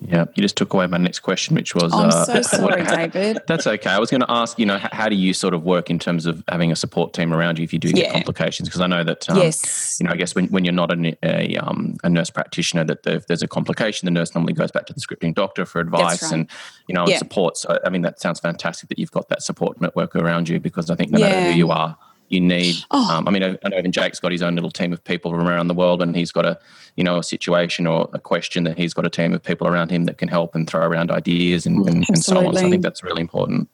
[0.00, 1.92] Yeah, you just took away my next question, which was.
[1.92, 3.40] I'm uh, so sorry, David.
[3.48, 3.90] That's okay.
[3.90, 6.24] I was going to ask, you know, how do you sort of work in terms
[6.24, 8.12] of having a support team around you if you do get yeah.
[8.12, 8.68] complications?
[8.68, 9.98] Because I know that, um, yes.
[10.00, 13.04] you know, I guess when, when you're not a, a, um, a nurse practitioner, that
[13.06, 16.22] if there's a complication, the nurse normally goes back to the scripting doctor for advice
[16.22, 16.32] right.
[16.32, 16.50] and,
[16.86, 17.18] you know, yeah.
[17.18, 17.56] support.
[17.56, 20.90] So, I mean, that sounds fantastic that you've got that support network around you because
[20.90, 21.28] I think no yeah.
[21.28, 22.76] matter who you are, you need.
[22.90, 23.10] Oh.
[23.10, 25.46] Um, I mean, I, know even Jake's got his own little team of people from
[25.46, 26.58] around the world, and he's got a,
[26.96, 29.90] you know, a situation or a question that he's got a team of people around
[29.90, 32.54] him that can help and throw around ideas and, and, and so on.
[32.54, 33.68] So I think that's really important.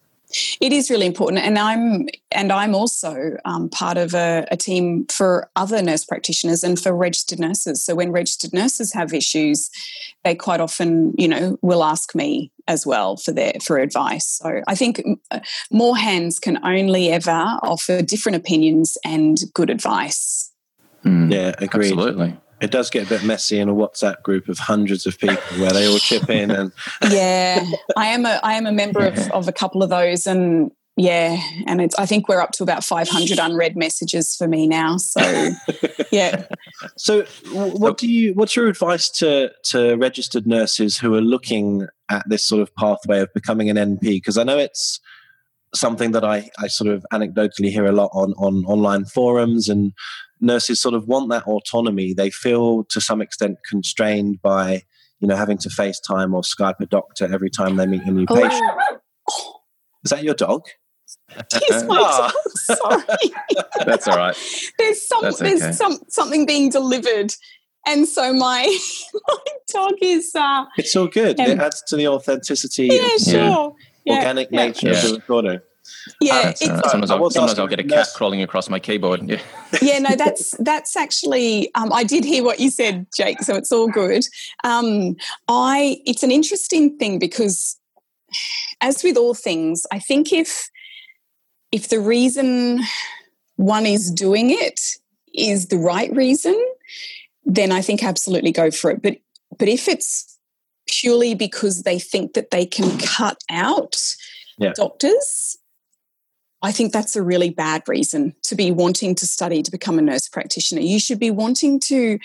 [0.60, 5.06] It is really important, and I'm and I'm also um, part of a, a, team
[5.06, 7.84] for other nurse practitioners and for registered nurses.
[7.84, 9.70] So when registered nurses have issues,
[10.24, 14.26] they quite often, you know, will ask me as well for their for advice.
[14.26, 20.50] So I think uh, more hands can only ever offer different opinions and good advice.
[21.04, 21.92] Mm, yeah, agreed.
[21.92, 25.58] Absolutely it does get a bit messy in a WhatsApp group of hundreds of people
[25.58, 26.72] where they all chip in and
[27.10, 27.64] yeah,
[27.96, 29.08] I am a I am a member yeah.
[29.08, 32.62] of, of a couple of those and yeah, and it's I think we're up to
[32.62, 34.96] about 500 unread messages for me now.
[34.96, 35.50] So
[36.12, 36.44] yeah.
[36.96, 42.28] So what do you what's your advice to to registered nurses who are looking at
[42.28, 45.00] this sort of pathway of becoming an NP because I know it's
[45.74, 49.92] something that I, I sort of anecdotally hear a lot on, on online forums and
[50.40, 52.14] nurses sort of want that autonomy.
[52.14, 54.82] They feel to some extent constrained by,
[55.20, 58.26] you know, having to FaceTime or Skype a doctor every time they meet a new
[58.26, 58.62] patient.
[59.30, 59.60] Oh.
[60.04, 60.62] Is that your dog?
[61.58, 62.32] He's my dog.
[62.56, 63.02] Sorry.
[63.86, 64.36] That's all right.
[64.78, 65.56] There's some okay.
[65.56, 67.32] there's some something being delivered.
[67.86, 68.64] And so my
[69.28, 69.36] my
[69.72, 71.40] dog is uh It's all good.
[71.40, 72.88] Um, it adds to the authenticity.
[72.92, 73.34] Yeah, sure.
[73.34, 73.68] Yeah
[74.04, 74.16] yeah.
[74.16, 74.66] organic yeah.
[74.66, 75.60] nature of the recording.
[76.20, 79.28] Yeah, uh, sometimes, I'll, sometimes I'll, get a cat crawling across my keyboard.
[79.28, 79.42] Yeah,
[79.82, 81.70] yeah, no, that's that's actually.
[81.74, 83.42] Um, I did hear what you said, Jake.
[83.42, 84.24] So it's all good.
[84.62, 87.78] Um, I it's an interesting thing because,
[88.80, 90.70] as with all things, I think if
[91.70, 92.80] if the reason
[93.56, 94.80] one is doing it
[95.34, 96.54] is the right reason,
[97.44, 99.02] then I think absolutely go for it.
[99.02, 99.18] But
[99.58, 100.33] but if it's
[100.86, 104.14] purely because they think that they can cut out
[104.58, 104.72] yeah.
[104.74, 105.58] doctors,
[106.62, 110.02] I think that's a really bad reason to be wanting to study to become a
[110.02, 110.80] nurse practitioner.
[110.80, 112.18] You should be wanting to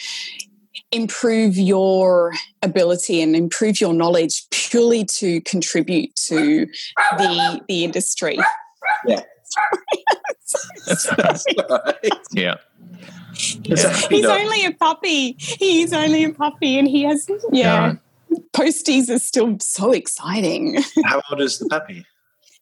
[0.91, 6.67] improve your ability and improve your knowledge purely to contribute to
[7.17, 8.39] the the industry.
[9.05, 9.21] Yeah.
[12.31, 12.55] yeah.
[14.09, 15.35] He's only a puppy.
[15.37, 17.37] He's only a puppy, and he has yeah.
[17.51, 17.95] yeah.
[18.53, 20.81] Posties are still so exciting.
[21.05, 22.05] How old is the puppy?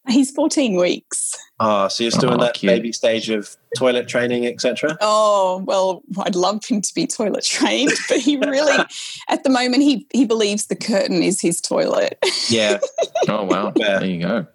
[0.08, 1.36] He's 14 weeks.
[1.60, 2.70] Ah, so you're still oh, in that cute.
[2.70, 4.98] baby stage of toilet training, etc.
[5.02, 8.78] Oh well, I'd love him to be toilet trained, but he really,
[9.30, 12.18] at the moment, he he believes the curtain is his toilet.
[12.48, 12.80] Yeah.
[13.28, 13.74] oh wow.
[13.76, 14.00] Yeah.
[14.00, 14.48] There you go.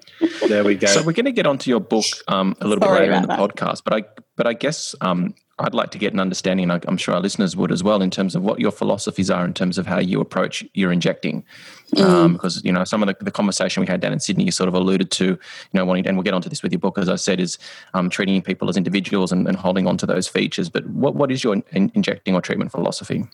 [0.49, 0.87] There we go.
[0.87, 3.23] So we're going to get onto your book um, a little Sorry bit later in
[3.23, 3.39] the that.
[3.39, 4.05] podcast, but I
[4.37, 7.57] but I guess um, I'd like to get an understanding, and I'm sure our listeners
[7.57, 10.21] would as well, in terms of what your philosophies are in terms of how you
[10.21, 11.45] approach your injecting.
[11.95, 12.05] Mm.
[12.05, 14.51] Um, because you know some of the, the, conversation we had down in Sydney, you
[14.51, 15.39] sort of alluded to, you
[15.75, 17.59] know, wanting, and we'll get onto this with your book, as I said, is
[17.95, 20.69] um, treating people as individuals and, and, holding on to those features.
[20.69, 23.25] But what what is your in, injecting or treatment philosophy?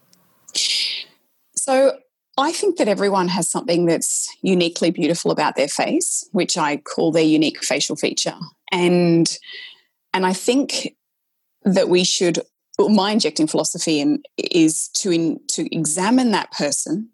[1.54, 1.98] So
[2.36, 7.12] I think that everyone has something that's uniquely beautiful about their face, which I call
[7.12, 8.36] their unique facial feature,
[8.70, 9.38] and
[10.12, 10.96] and I think
[11.74, 12.40] that we should
[12.78, 17.08] my injecting philosophy in, is to in, to examine that person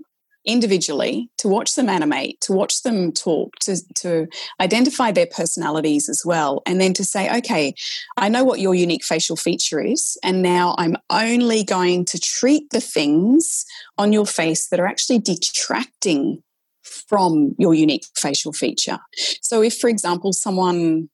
[0.44, 4.26] individually, to watch them animate, to watch them talk, to, to
[4.60, 7.72] identify their personalities as well, and then to say, okay,
[8.18, 12.70] I know what your unique facial feature is, and now I'm only going to treat
[12.70, 13.64] the things
[13.96, 16.42] on your face that are actually detracting
[16.82, 18.98] from your unique facial feature.
[19.40, 21.08] So, if, for example, someone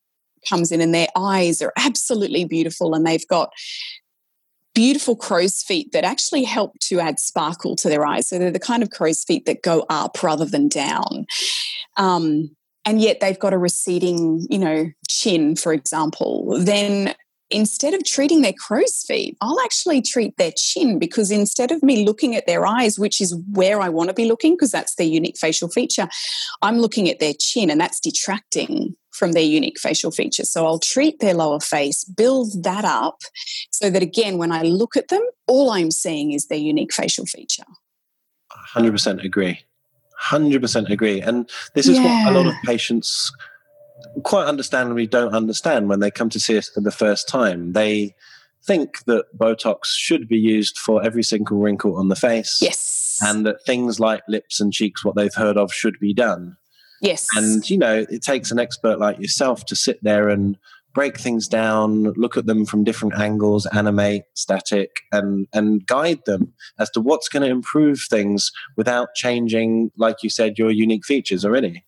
[0.47, 3.51] comes in and their eyes are absolutely beautiful and they've got
[4.73, 8.27] beautiful crow's feet that actually help to add sparkle to their eyes.
[8.27, 11.25] So they're the kind of crow's feet that go up rather than down.
[11.97, 17.13] Um, and yet they've got a receding, you know, chin, for example, then
[17.51, 22.05] instead of treating their crow's feet, I'll actually treat their chin because instead of me
[22.05, 25.07] looking at their eyes, which is where I want to be looking because that's their
[25.07, 26.07] unique facial feature,
[26.61, 30.51] I'm looking at their chin and that's detracting from their unique facial features.
[30.51, 33.21] So I'll treat their lower face, build that up
[33.69, 37.25] so that again, when I look at them, all I'm seeing is their unique facial
[37.25, 37.65] feature.
[38.73, 39.59] 100% agree.
[40.21, 41.21] 100% agree.
[41.21, 42.25] And this is yeah.
[42.25, 43.31] what a lot of patients
[44.23, 47.73] quite understandably don't understand when they come to see us for the first time.
[47.73, 48.15] They
[48.63, 52.59] think that Botox should be used for every single wrinkle on the face.
[52.61, 53.17] Yes.
[53.23, 56.57] And that things like lips and cheeks, what they've heard of, should be done.
[57.01, 57.27] Yes.
[57.35, 60.57] And, you know, it takes an expert like yourself to sit there and
[60.93, 66.53] break things down, look at them from different angles, animate, static, and and guide them
[66.79, 71.45] as to what's going to improve things without changing, like you said, your unique features
[71.45, 71.85] already.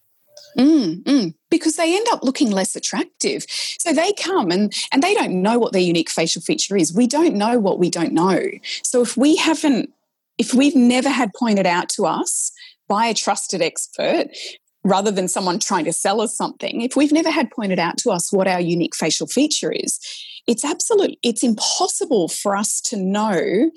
[0.58, 3.45] Mm, mm, because they end up looking less attractive.
[3.80, 6.93] So they come and, and they don't know what their unique facial feature is.
[6.93, 8.39] We don't know what we don't know.
[8.84, 9.89] So if we haven't,
[10.38, 12.52] if we've never had pointed out to us
[12.88, 14.28] by a trusted expert,
[14.84, 18.12] rather than someone trying to sell us something, if we've never had pointed out to
[18.12, 20.00] us what our unique facial feature is,
[20.48, 23.72] it's absolute, it's impossible for us to know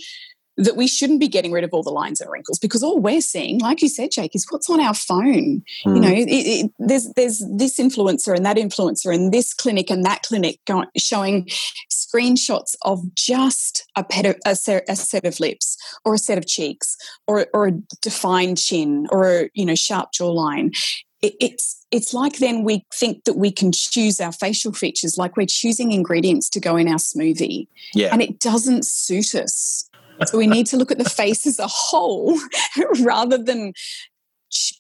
[0.57, 3.21] that we shouldn't be getting rid of all the lines and wrinkles because all we're
[3.21, 5.63] seeing, like you said, Jake, is what's on our phone.
[5.63, 5.65] Mm.
[5.85, 6.01] You hmm.
[6.01, 10.23] know, it, it, there's there's this influencer and that influencer and this clinic and that
[10.23, 11.49] clinic going, showing
[11.91, 16.47] screenshots of just a, pet, a, set, a, set, of lips or a set of
[16.47, 20.77] cheeks or, or a defined chin or a you know sharp jawline.
[21.23, 25.37] It, it's it's like then we think that we can choose our facial features like
[25.37, 27.69] we're choosing ingredients to go in our smoothie.
[27.95, 28.09] Yeah.
[28.13, 29.86] And it doesn't suit us.
[30.27, 32.39] So we need to look at the face as a whole
[33.01, 33.73] rather than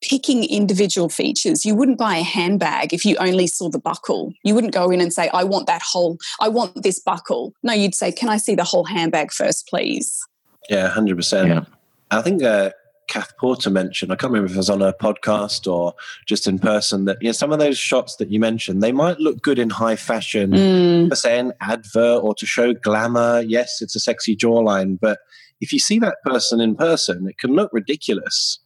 [0.03, 1.64] picking individual features.
[1.64, 4.33] You wouldn't buy a handbag if you only saw the buckle.
[4.44, 7.53] You wouldn't go in and say, I want that whole, I want this buckle.
[7.62, 10.18] No, you'd say, Can I see the whole handbag first, please?
[10.70, 11.49] Yeah, 100%.
[11.49, 11.64] Yeah.
[12.11, 12.70] I think uh,
[13.09, 15.95] Kath Porter mentioned, I can't remember if it was on a podcast or
[16.27, 19.21] just in person, that you know, some of those shots that you mentioned, they might
[19.21, 21.09] look good in high fashion, mm.
[21.09, 23.42] per se, an advert or to show glamour.
[23.42, 25.21] Yes, it's a sexy jawline, but
[25.61, 28.59] if you see that person in person, it can look ridiculous.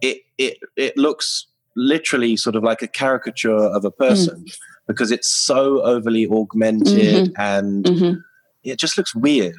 [0.00, 4.56] It it it looks literally sort of like a caricature of a person mm.
[4.86, 7.40] because it's so overly augmented mm-hmm.
[7.40, 8.20] and mm-hmm.
[8.62, 9.58] it just looks weird.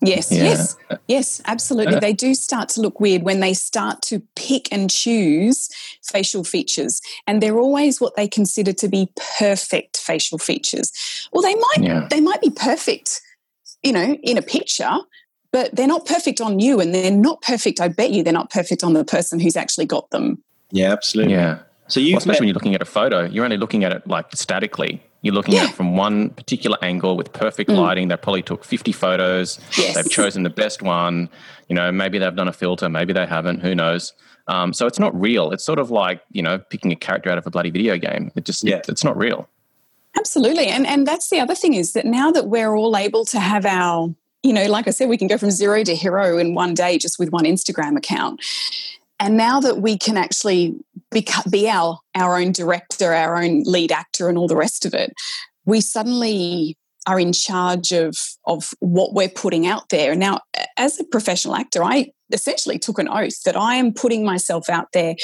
[0.00, 0.42] Yes, yeah.
[0.42, 0.76] yes,
[1.08, 1.96] yes, absolutely.
[1.96, 5.70] Uh, they do start to look weird when they start to pick and choose
[6.02, 10.92] facial features, and they're always what they consider to be perfect facial features.
[11.32, 12.06] Well, they might yeah.
[12.10, 13.20] they might be perfect,
[13.82, 14.92] you know, in a picture,
[15.52, 17.80] but they're not perfect on you, and they're not perfect.
[17.80, 20.42] I bet you they're not perfect on the person who's actually got them.
[20.70, 21.34] Yeah, absolutely.
[21.34, 21.60] Yeah.
[21.88, 23.92] So you, well, especially met- when you're looking at a photo, you're only looking at
[23.92, 25.02] it like statically.
[25.24, 25.64] You're looking yeah.
[25.64, 27.78] at it from one particular angle with perfect mm.
[27.78, 28.08] lighting.
[28.08, 29.58] They probably took 50 photos.
[29.76, 29.94] Yes.
[29.94, 31.30] They've chosen the best one.
[31.68, 33.60] You know, maybe they've done a filter, maybe they haven't.
[33.60, 34.12] Who knows?
[34.48, 35.50] Um, so it's not real.
[35.50, 38.30] It's sort of like you know picking a character out of a bloody video game.
[38.36, 38.76] It just yeah.
[38.76, 39.48] it, it's not real.
[40.14, 43.40] Absolutely, and and that's the other thing is that now that we're all able to
[43.40, 46.54] have our you know, like I said, we can go from zero to hero in
[46.54, 48.44] one day just with one Instagram account.
[49.20, 50.74] And now that we can actually
[51.10, 54.94] be, be our, our own director, our own lead actor, and all the rest of
[54.94, 55.12] it,
[55.64, 60.12] we suddenly are in charge of, of what we're putting out there.
[60.12, 60.40] And now,
[60.76, 64.88] as a professional actor, I essentially took an oath that I am putting myself out
[64.92, 65.14] there.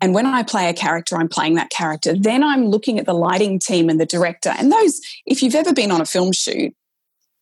[0.00, 2.14] And when I play a character, I'm playing that character.
[2.16, 4.50] Then I'm looking at the lighting team and the director.
[4.50, 6.74] And those, if you've ever been on a film shoot,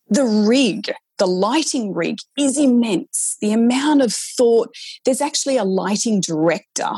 [0.09, 3.37] the rig the lighting rig is immense.
[3.41, 6.91] The amount of thought, there's actually a lighting director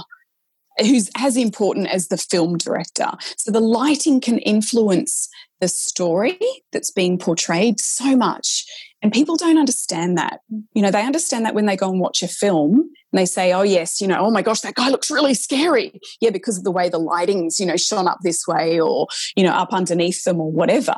[0.78, 3.10] who's as important as the film director.
[3.36, 5.28] So the lighting can influence
[5.60, 6.38] the story
[6.72, 8.64] that's being portrayed so much.
[9.02, 10.40] And people don't understand that.
[10.74, 13.52] You know, they understand that when they go and watch a film and they say,
[13.52, 16.00] oh, yes, you know, oh my gosh, that guy looks really scary.
[16.20, 19.42] Yeah, because of the way the lighting's, you know, shone up this way or, you
[19.42, 20.94] know, up underneath them or whatever.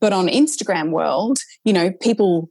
[0.00, 2.50] But on Instagram world, you know, people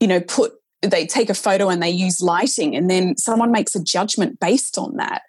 [0.00, 3.74] you know, put they take a photo and they use lighting and then someone makes
[3.74, 5.22] a judgment based on that.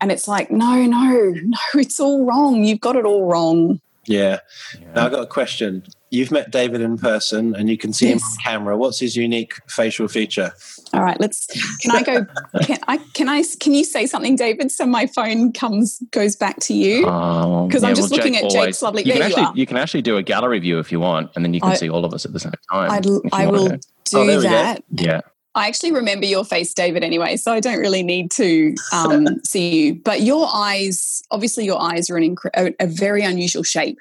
[0.00, 2.64] And it's like, no, no, no, it's all wrong.
[2.64, 3.80] You've got it all wrong.
[4.06, 4.38] Yeah.
[4.80, 4.92] yeah.
[4.94, 5.84] Now I've got a question.
[6.12, 8.20] You've met David in person and you can see yes.
[8.20, 8.76] him on camera.
[8.76, 10.52] What's his unique facial feature?
[10.92, 11.46] All right, let's
[11.80, 12.26] can I go
[12.60, 16.60] can I can I can you say something, David, so my phone comes goes back
[16.60, 17.00] to you?
[17.00, 19.04] Because um, yeah, I'm just well, looking Jake at always, Jake's lovely.
[19.04, 21.42] You can actually you, you, can actually do a gallery view if you want, and
[21.42, 22.90] then you can I, see all of us at the same time.
[22.90, 23.78] I'd, I will do
[24.14, 24.84] oh, that.
[24.90, 25.22] Yeah.
[25.54, 29.86] I actually remember your face, David, anyway, so I don't really need to um, see
[29.86, 29.94] you.
[29.94, 33.98] But your eyes, obviously, your eyes are an incre- a, a very unusual shape.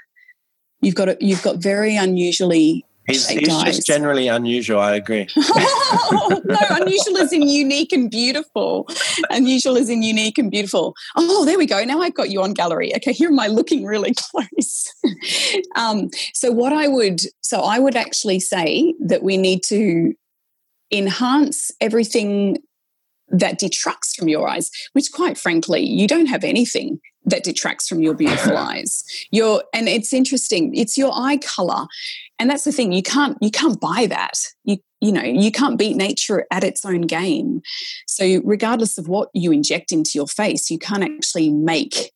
[0.81, 4.79] You've got a, you've got very unusually He's, he's just generally unusual.
[4.79, 5.27] I agree.
[5.35, 8.87] no, unusual is in unique and beautiful.
[9.31, 10.95] Unusual is in unique and beautiful.
[11.15, 11.83] Oh, there we go.
[11.83, 12.95] Now I've got you on gallery.
[12.95, 14.93] Okay, here am I looking really close.
[15.75, 20.13] um, so what I would, so I would actually say that we need to
[20.91, 22.57] enhance everything
[23.29, 26.99] that detracts from your eyes, which quite frankly, you don't have anything
[27.31, 29.03] that detracts from your beautiful eyes.
[29.31, 31.87] Your and it's interesting, it's your eye color.
[32.39, 34.39] And that's the thing, you can't you can't buy that.
[34.63, 37.61] You you know, you can't beat nature at its own game.
[38.05, 42.11] So regardless of what you inject into your face, you can't actually make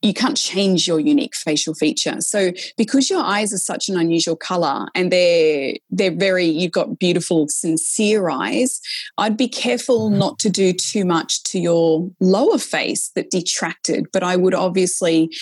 [0.00, 2.20] you can't change your unique facial feature.
[2.20, 6.98] So because your eyes are such an unusual color and they're they're very you've got
[6.98, 8.80] beautiful sincere eyes,
[9.18, 10.18] I'd be careful mm-hmm.
[10.18, 15.34] not to do too much to your lower face that detracted, but I would obviously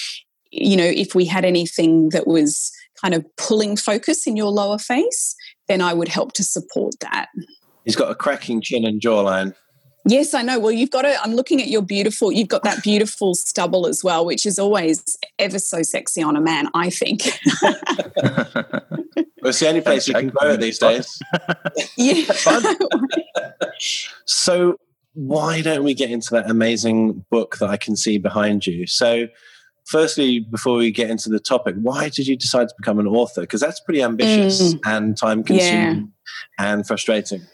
[0.51, 4.79] you know if we had anything that was kind of pulling focus in your lower
[4.79, 5.37] face,
[5.69, 7.29] then I would help to support that.
[7.85, 9.55] He's got a cracking chin and jawline.
[10.09, 10.61] Yes, I know.
[10.61, 11.19] Well, you've got it.
[11.23, 15.19] I'm looking at your beautiful, you've got that beautiful stubble as well, which is always
[15.41, 17.23] ever so sexy on a man, I think.
[17.63, 17.75] well,
[19.43, 21.21] it's the only place you can grow it these days.
[21.97, 22.25] yeah.
[24.27, 24.77] so,
[25.15, 28.87] why don't we get into that amazing book that I can see behind you?
[28.87, 29.27] So,
[29.87, 33.41] firstly, before we get into the topic, why did you decide to become an author?
[33.41, 34.81] Because that's pretty ambitious mm.
[34.85, 36.13] and time consuming
[36.59, 36.73] yeah.
[36.73, 37.45] and frustrating.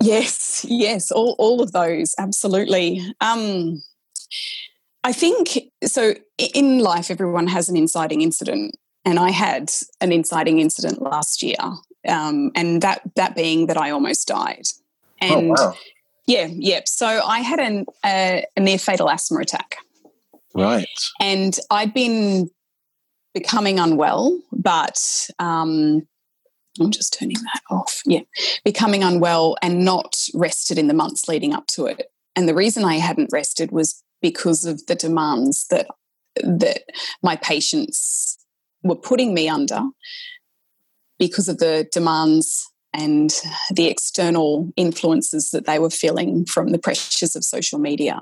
[0.00, 3.02] Yes, yes, all, all of those, absolutely.
[3.20, 3.82] Um,
[5.02, 6.14] I think so.
[6.54, 11.56] In life, everyone has an inciting incident, and I had an inciting incident last year,
[12.08, 14.64] um, and that that being that I almost died.
[15.22, 15.74] Oh, and oh, wow.
[16.26, 16.80] yeah, yeah.
[16.86, 19.76] So I had an, a, a near fatal asthma attack.
[20.54, 20.86] Right.
[21.20, 22.48] And I'd been
[23.34, 26.06] becoming unwell, but um,
[26.80, 28.02] I'm just turning that off.
[28.04, 28.22] Yeah.
[28.64, 32.06] Becoming unwell and not rested in the months leading up to it.
[32.36, 35.86] And the reason I hadn't rested was because of the demands that
[36.42, 36.82] that
[37.22, 38.36] my patients
[38.82, 39.80] were putting me under
[41.18, 47.36] because of the demands and the external influences that they were feeling from the pressures
[47.36, 48.20] of social media.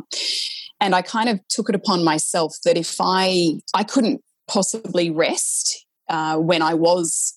[0.81, 5.87] and I kind of took it upon myself that if I I couldn't possibly rest
[6.09, 7.35] uh, when I was,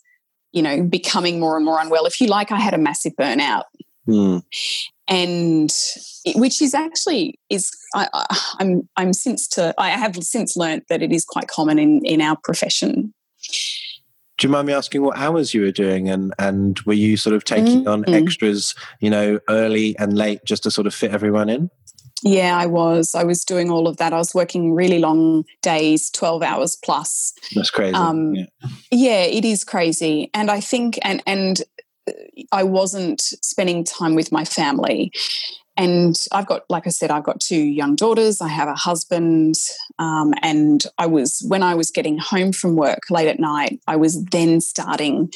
[0.56, 2.06] you know, becoming more and more unwell.
[2.06, 3.66] If you like, I had a massive burnout.
[4.08, 4.41] Mm.
[5.08, 5.72] And
[6.36, 8.08] which is actually is I,
[8.60, 12.22] I'm I'm since to I have since learned that it is quite common in in
[12.22, 13.14] our profession.
[14.38, 17.36] Do you mind me asking what hours you were doing, and and were you sort
[17.36, 17.88] of taking mm-hmm.
[17.88, 21.70] on extras, you know, early and late just to sort of fit everyone in?
[22.26, 23.13] Yeah, I was.
[23.13, 24.11] I was doing all of that.
[24.11, 27.34] I was working really long days, 12 hours plus.
[27.53, 27.93] That's crazy.
[27.93, 28.45] Um, yeah.
[28.91, 30.32] yeah, it is crazy.
[30.34, 31.61] And I think, and, and
[32.51, 35.11] I wasn't spending time with my family.
[35.78, 38.41] And I've got, like I said, I've got two young daughters.
[38.41, 39.53] I have a husband.
[39.99, 43.97] Um, and I was, when I was getting home from work late at night, I
[43.97, 45.32] was then starting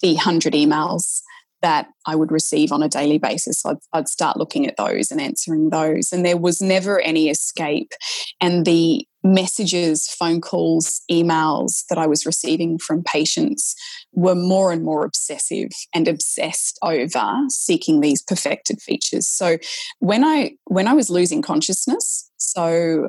[0.00, 1.22] the 100 emails
[1.62, 3.64] that I would receive on a daily basis.
[3.64, 6.12] I'd, I'd, start looking at those and answering those.
[6.12, 7.92] And there was never any escape.
[8.40, 13.74] And the messages, phone calls, emails that I was receiving from patients
[14.12, 19.28] were more and more obsessive and obsessed over seeking these perfected features.
[19.28, 19.58] So
[20.00, 23.08] when I when I was losing consciousness, so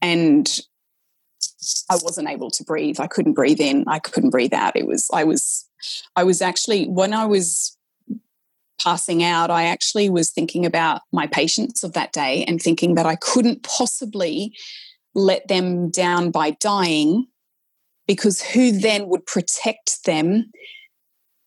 [0.00, 0.60] and
[1.90, 3.00] I wasn't able to breathe.
[3.00, 3.84] I couldn't breathe in.
[3.86, 4.76] I couldn't breathe out.
[4.76, 5.68] It was I was
[6.16, 7.76] I was actually, when I was
[8.80, 13.06] passing out, I actually was thinking about my patients of that day and thinking that
[13.06, 14.54] I couldn't possibly
[15.14, 17.26] let them down by dying
[18.06, 20.50] because who then would protect them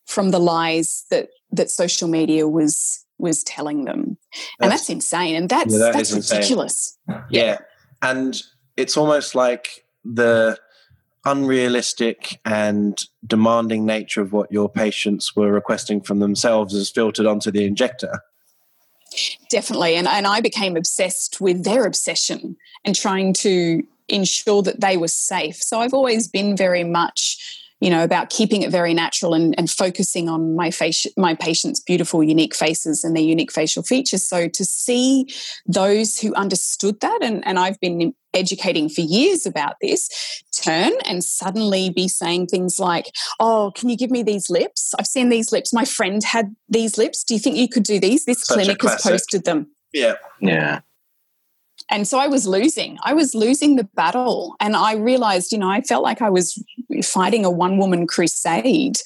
[0.06, 4.18] from the lies that that social media was was telling them?
[4.32, 6.98] That's, and that's insane and that's yeah, that that's ridiculous.
[7.30, 7.58] Yeah
[8.02, 8.42] and
[8.78, 10.58] it's almost like the
[11.26, 17.52] unrealistic and demanding nature of what your patients were requesting from themselves is filtered onto
[17.52, 18.22] the injector.
[19.50, 19.96] Definitely.
[19.96, 25.08] And, and I became obsessed with their obsession and trying to ensure that they were
[25.08, 25.56] safe.
[25.56, 29.70] So I've always been very much you know about keeping it very natural and, and
[29.70, 34.28] focusing on my face my patients beautiful unique faces and their unique facial features.
[34.28, 35.28] So to see
[35.66, 40.10] those who understood that and, and i've been educating for years about this
[40.62, 43.06] turn and suddenly be saying things like
[43.40, 44.94] oh can you give me these lips?
[44.98, 45.74] I've seen these lips.
[45.74, 47.24] My friend had these lips.
[47.24, 48.26] Do you think you could do these?
[48.26, 49.68] This Such clinic has posted them.
[49.94, 50.16] Yeah.
[50.40, 50.80] Yeah.
[51.90, 52.98] And so I was losing.
[53.04, 54.56] I was losing the battle.
[54.60, 56.62] And I realized, you know, I felt like I was
[57.02, 58.98] fighting a one woman crusade.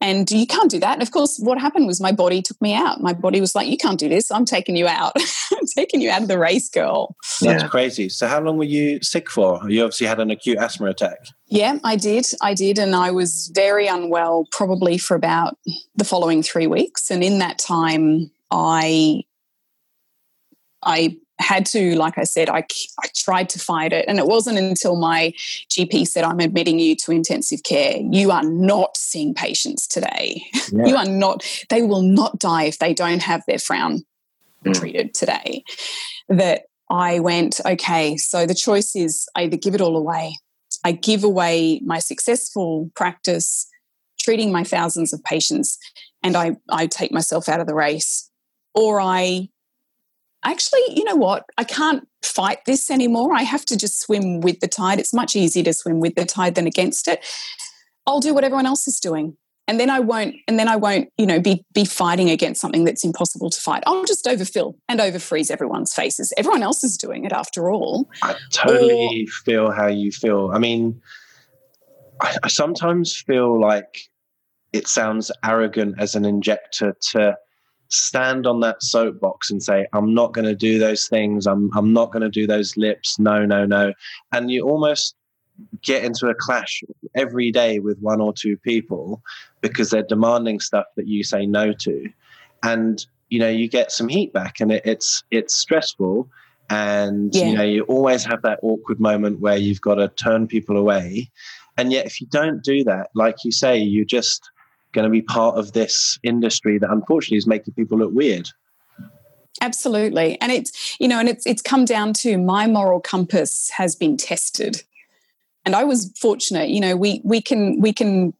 [0.00, 0.92] And you can't do that.
[0.92, 3.00] And of course, what happened was my body took me out.
[3.00, 4.30] My body was like, you can't do this.
[4.30, 5.12] I'm taking you out.
[5.52, 7.16] I'm taking you out of the race, girl.
[7.40, 7.68] That's yeah.
[7.68, 8.08] crazy.
[8.08, 9.60] So, how long were you sick for?
[9.68, 11.18] You obviously had an acute asthma attack.
[11.48, 12.26] Yeah, I did.
[12.40, 12.78] I did.
[12.78, 15.58] And I was very unwell, probably for about
[15.96, 17.10] the following three weeks.
[17.10, 19.24] And in that time, I
[20.82, 22.64] I had to, like I said, I,
[23.02, 24.04] I tried to fight it.
[24.08, 25.32] And it wasn't until my
[25.70, 27.98] GP said, I'm admitting you to intensive care.
[28.10, 30.42] You are not seeing patients today.
[30.70, 30.86] Yeah.
[30.86, 34.04] you are not, they will not die if they don't have their frown
[34.64, 34.78] mm.
[34.78, 35.64] treated today.
[36.28, 40.36] That I went, okay, so the choice is I either give it all away,
[40.84, 43.66] I give away my successful practice,
[44.18, 45.78] treating my thousands of patients,
[46.22, 48.30] and I, I take myself out of the race,
[48.74, 49.48] or I
[50.44, 51.44] actually, you know what?
[51.56, 53.34] I can't fight this anymore.
[53.34, 54.98] I have to just swim with the tide.
[54.98, 57.24] It's much easier to swim with the tide than against it.
[58.06, 59.36] I'll do what everyone else is doing.
[59.66, 62.84] And then I won't, and then I won't, you know, be be fighting against something
[62.84, 63.82] that's impossible to fight.
[63.86, 66.32] I'll just overfill and overfreeze everyone's faces.
[66.38, 68.08] Everyone else is doing it after all.
[68.22, 70.50] I totally or, feel how you feel.
[70.54, 71.02] I mean,
[72.22, 74.08] I, I sometimes feel like
[74.72, 77.36] it sounds arrogant as an injector to
[77.88, 81.46] stand on that soapbox and say, I'm not going to do those things.
[81.46, 83.18] I'm, I'm not going to do those lips.
[83.18, 83.92] No, no, no.
[84.32, 85.16] And you almost
[85.82, 86.82] get into a clash
[87.14, 89.22] every day with one or two people
[89.60, 92.08] because they're demanding stuff that you say no to.
[92.62, 96.28] And, you know, you get some heat back and it, it's, it's stressful.
[96.70, 97.46] And, yeah.
[97.46, 101.30] you know, you always have that awkward moment where you've got to turn people away.
[101.78, 104.50] And yet, if you don't do that, like you say, you just,
[104.92, 108.48] going to be part of this industry that unfortunately is making people look weird.
[109.60, 110.40] Absolutely.
[110.40, 114.16] And it's you know and it's it's come down to my moral compass has been
[114.16, 114.82] tested.
[115.64, 118.32] And i was fortunate you know we we can we can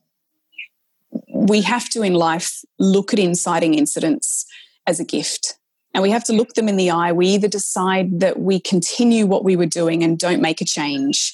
[1.10, 4.46] we have to in life look at inciting incidents
[4.86, 5.56] as a gift.
[5.94, 7.12] And we have to look them in the eye.
[7.12, 11.32] We either decide that we continue what we were doing and don't make a change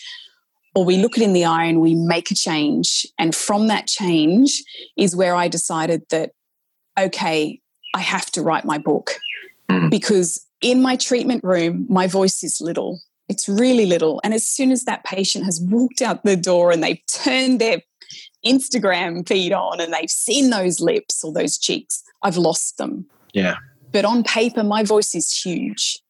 [0.74, 3.06] or we look it in the eye and we make a change.
[3.18, 4.62] And from that change
[4.96, 6.32] is where I decided that,
[6.98, 7.60] okay,
[7.94, 9.12] I have to write my book
[9.70, 9.88] mm.
[9.90, 13.00] because in my treatment room, my voice is little.
[13.28, 14.20] It's really little.
[14.24, 17.80] And as soon as that patient has walked out the door and they've turned their
[18.44, 23.06] Instagram feed on and they've seen those lips or those cheeks, I've lost them.
[23.32, 23.56] Yeah.
[23.92, 26.00] But on paper, my voice is huge.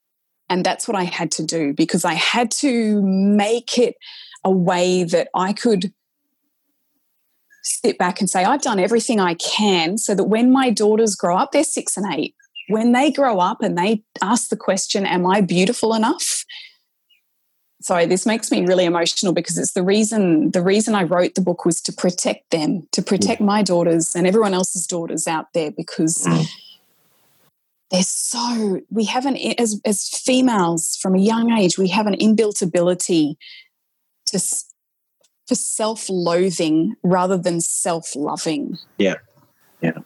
[0.49, 3.95] And that's what I had to do because I had to make it
[4.45, 5.93] a way that I could
[7.65, 11.37] sit back and say, I've done everything I can so that when my daughters grow
[11.37, 12.35] up, they're six and eight,
[12.69, 16.45] when they grow up and they ask the question, Am I beautiful enough?
[17.81, 21.43] Sorry, this makes me really emotional because it's the reason the reason I wrote the
[21.43, 25.71] book was to protect them, to protect my daughters and everyone else's daughters out there
[25.71, 26.47] because mm.
[27.91, 32.15] they're so we have an as as females from a young age, we have an
[32.15, 33.37] inbuilt ability
[34.39, 34.65] to
[35.47, 38.79] for self-loathing rather than self-loving.
[38.99, 39.17] Yeah.
[39.83, 39.93] Yeah.
[39.93, 40.05] Well,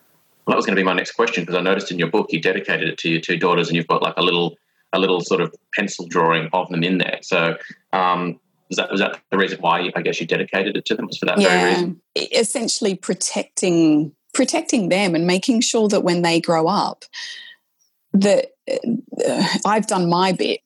[0.49, 2.41] that was going to be my next question because I noticed in your book you
[2.41, 4.57] dedicated it to your two daughters, and you've got like a little
[4.93, 7.19] a little sort of pencil drawing of them in there.
[7.21, 7.57] So,
[7.93, 11.07] um, was that was that the reason why I guess you dedicated it to them?
[11.07, 12.01] Was for that yeah, very reason?
[12.17, 17.05] Essentially, protecting protecting them and making sure that when they grow up,
[18.15, 20.61] that uh, I've done my bit,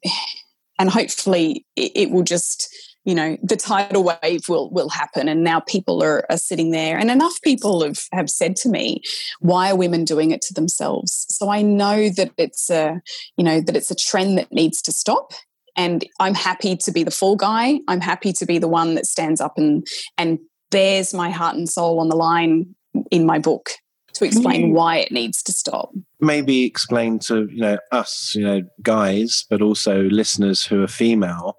[0.78, 2.72] and hopefully it, it will just
[3.04, 6.98] you know the tidal wave will will happen and now people are, are sitting there
[6.98, 9.00] and enough people have have said to me
[9.40, 11.26] why are women doing it to themselves?
[11.28, 13.00] So i know that it's a
[13.36, 15.32] you know that it's a trend that needs to stop
[15.76, 17.80] and i'm happy to be the fall guy.
[17.88, 19.86] I'm happy to be the one that stands up and
[20.18, 20.38] and
[20.70, 22.74] bears my heart and soul on the line
[23.10, 23.70] in my book
[24.14, 25.90] to explain why it needs to stop.
[26.20, 31.56] maybe explain to you know us you know guys but also listeners who are female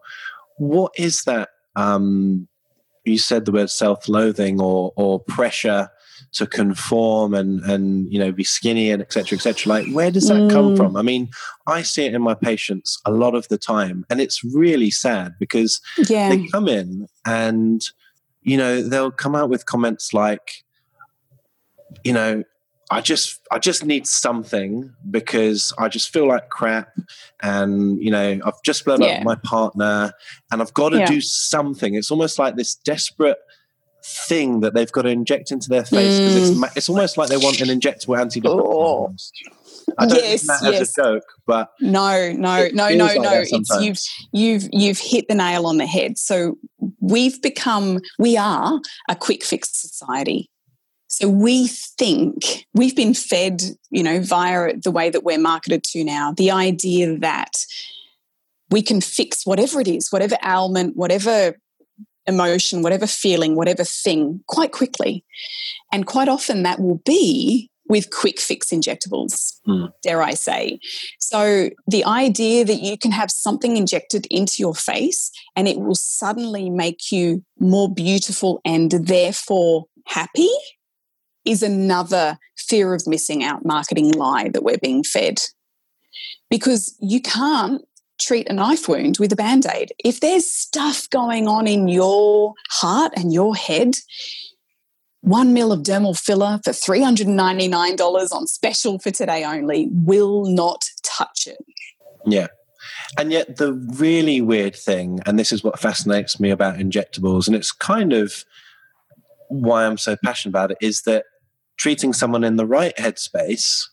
[0.57, 1.49] what is that?
[1.75, 2.47] Um,
[3.05, 5.89] you said the word self-loathing or or pressure
[6.33, 10.35] to conform and and you know be skinny and etc etc like where does that
[10.35, 10.51] mm.
[10.51, 11.29] come from i mean
[11.67, 15.33] i see it in my patients a lot of the time and it's really sad
[15.39, 16.29] because yeah.
[16.29, 17.81] they come in and
[18.41, 20.63] you know they'll come out with comments like
[22.03, 22.43] you know
[22.93, 26.89] I just I just need something because I just feel like crap,
[27.41, 29.17] and you know I've just split yeah.
[29.17, 30.13] up my partner,
[30.51, 31.07] and I've got to yeah.
[31.07, 31.95] do something.
[31.95, 33.39] It's almost like this desperate
[34.05, 36.65] thing that they've got to inject into their face because mm.
[36.65, 38.61] it's it's almost like they want an injectable antidepressant.
[38.63, 39.15] Oh.
[39.97, 40.81] I don't yes, that yes.
[40.81, 43.43] as a joke, but no, no, no, no, like no.
[43.45, 43.99] It's you've
[44.31, 46.17] you've you've hit the nail on the head.
[46.17, 46.57] So
[46.99, 48.79] we've become we are
[49.09, 50.49] a quick fix society.
[51.14, 53.61] So we think we've been fed,
[53.91, 57.66] you know, via the way that we're marketed to now, the idea that
[58.72, 61.55] we can fix whatever it is, whatever ailment, whatever
[62.26, 65.24] emotion, whatever feeling, whatever thing quite quickly.
[65.91, 69.91] And quite often that will be with quick fix injectables, mm.
[70.01, 70.80] dare I say.
[71.20, 75.93] So, the idea that you can have something injected into your face and it will
[75.93, 80.49] suddenly make you more beautiful and therefore happy
[81.45, 85.39] is another fear of missing out marketing lie that we're being fed.
[86.49, 87.81] Because you can't
[88.19, 89.91] treat a knife wound with a band aid.
[90.03, 93.95] If there's stuff going on in your heart and your head,
[95.21, 101.47] one mil of dermal filler for $399 on special for today only will not touch
[101.47, 101.57] it.
[102.25, 102.47] Yeah.
[103.17, 107.55] And yet, the really weird thing, and this is what fascinates me about injectables, and
[107.55, 108.43] it's kind of
[109.49, 111.25] why I'm so passionate about it, is that
[111.78, 113.84] treating someone in the right headspace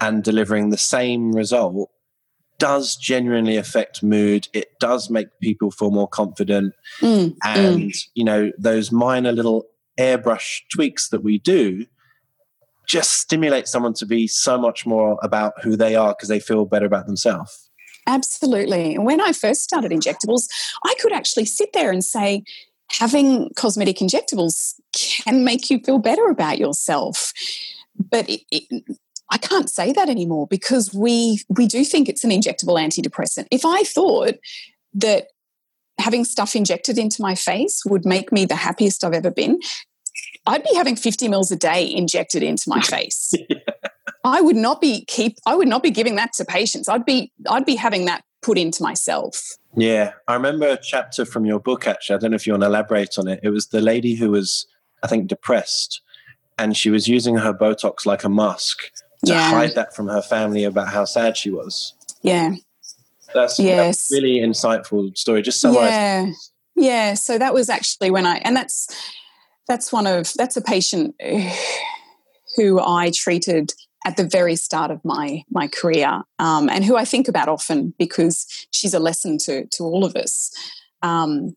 [0.00, 1.90] and delivering the same result
[2.58, 4.48] does genuinely affect mood.
[4.52, 6.74] It does make people feel more confident.
[7.00, 8.08] Mm, and, mm.
[8.14, 9.66] you know, those minor little
[9.98, 11.86] airbrush tweaks that we do
[12.86, 16.64] just stimulate someone to be so much more about who they are because they feel
[16.64, 17.70] better about themselves.
[18.06, 18.94] Absolutely.
[18.94, 20.48] And when I first started injectables,
[20.84, 22.42] I could actually sit there and say,
[22.90, 24.80] having cosmetic injectables
[25.24, 27.32] can make you feel better about yourself.
[28.10, 28.84] But it, it,
[29.30, 33.46] I can't say that anymore because we we do think it's an injectable antidepressant.
[33.50, 34.34] If I thought
[34.94, 35.28] that
[35.98, 39.58] having stuff injected into my face would make me the happiest I've ever been,
[40.46, 43.32] I'd be having 50 mils a day injected into my face.
[43.48, 43.58] yeah.
[44.24, 46.88] I would not be keep I would not be giving that to patients.
[46.88, 49.42] I'd be I'd be having that put into myself.
[49.76, 51.86] Yeah, I remember a chapter from your book.
[51.86, 53.40] Actually, I don't know if you want to elaborate on it.
[53.42, 54.66] It was the lady who was,
[55.02, 56.00] I think, depressed,
[56.58, 58.90] and she was using her Botox like a mask
[59.24, 59.50] to yeah.
[59.50, 61.94] hide that from her family about how sad she was.
[62.22, 62.54] Yeah,
[63.34, 64.08] that's, yes.
[64.08, 65.42] That's really insightful story.
[65.42, 65.90] Just summarize.
[65.90, 66.26] Yeah,
[66.76, 67.14] yeah.
[67.14, 68.88] So that was actually when I, and that's
[69.68, 71.14] that's one of that's a patient
[72.56, 73.72] who I treated
[74.06, 77.94] at the very start of my my career, um, and who I think about often
[77.98, 80.50] because she's a lesson to to all of us.
[81.02, 81.54] Um,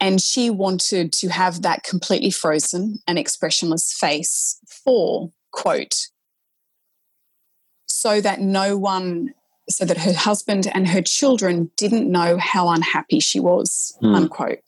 [0.00, 6.08] and she wanted to have that completely frozen and expressionless face for quote
[7.86, 9.34] so that no one
[9.68, 14.16] so that her husband and her children didn't know how unhappy she was mm.
[14.16, 14.58] unquote.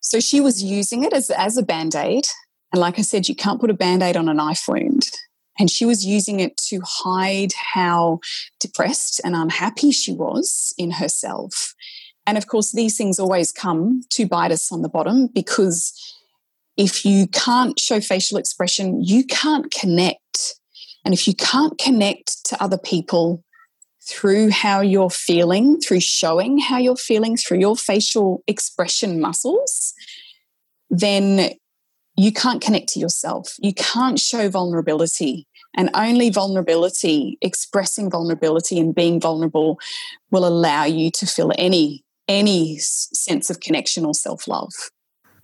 [0.00, 2.24] So she was using it as, as a band-aid.
[2.72, 5.10] And like i said you can't put a band-aid on a knife wound.
[5.58, 8.20] And she was using it to hide how
[8.60, 11.74] depressed and unhappy she was in herself
[12.26, 15.92] and of course these things always come to bite us on the bottom because
[16.76, 20.54] if you can't show facial expression you can't connect
[21.04, 23.42] and if you can't connect to other people
[24.04, 29.94] through how you're feeling, through showing how you're feeling, through your facial expression muscles,
[30.90, 31.50] then
[32.16, 33.54] you can't connect to yourself.
[33.58, 35.46] You can't show vulnerability.
[35.74, 39.80] And only vulnerability, expressing vulnerability and being vulnerable
[40.30, 44.72] will allow you to feel any any sense of connection or self-love.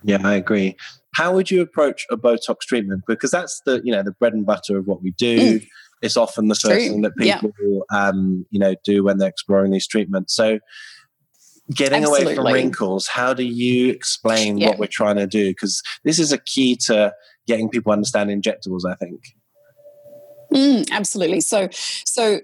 [0.03, 0.75] Yeah, I agree.
[1.15, 3.03] How would you approach a Botox treatment?
[3.07, 5.59] Because that's the, you know, the bread and butter of what we do.
[5.59, 5.67] Mm
[6.01, 6.79] it's often the first True.
[6.79, 10.35] thing that people um, you know do when they're exploring these treatments.
[10.35, 10.59] So
[11.73, 12.25] getting Absolutely.
[12.25, 14.69] away from wrinkles, how do you explain yeah.
[14.69, 15.49] what we're trying to do?
[15.49, 17.13] Because this is a key to
[17.47, 19.21] getting people understand injectables, I think.
[20.53, 21.41] Mm, absolutely.
[21.41, 22.39] So, so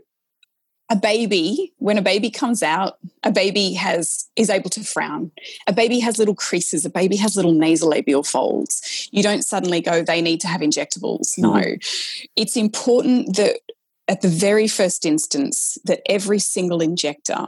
[0.90, 5.32] a baby when a baby comes out a baby has is able to frown.
[5.68, 9.10] A baby has little creases a baby has little nasolabial folds.
[9.12, 11.38] You don't suddenly go they need to have injectables.
[11.38, 11.54] No.
[11.54, 12.26] Mm-hmm.
[12.36, 13.60] it's important that
[14.08, 17.46] at the very first instance that every single injector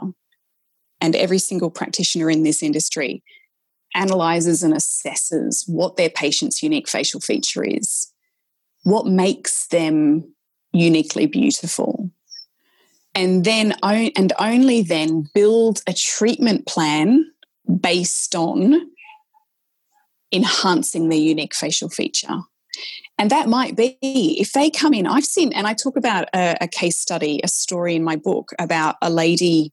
[1.00, 3.22] and every single practitioner in this industry
[3.94, 8.12] analyzes and assesses what their patient's unique facial feature is.
[8.82, 10.34] What makes them
[10.72, 12.10] uniquely beautiful
[13.18, 17.24] and then and only then build a treatment plan
[17.80, 18.80] based on
[20.32, 22.38] enhancing their unique facial feature.
[23.18, 23.98] And that might be
[24.40, 27.48] if they come in i've seen and i talk about a, a case study a
[27.48, 29.72] story in my book about a lady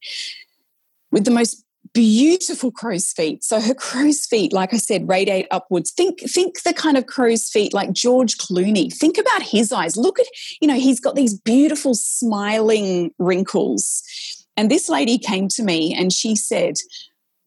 [1.12, 3.44] with the most beautiful crow's feet.
[3.44, 5.90] So her crow's feet, like I said, radiate upwards.
[5.90, 8.92] Think, think the kind of crow's feet like George Clooney.
[8.92, 9.96] Think about his eyes.
[9.96, 10.26] Look at,
[10.60, 14.02] you know, he's got these beautiful smiling wrinkles.
[14.56, 16.76] And this lady came to me and she said,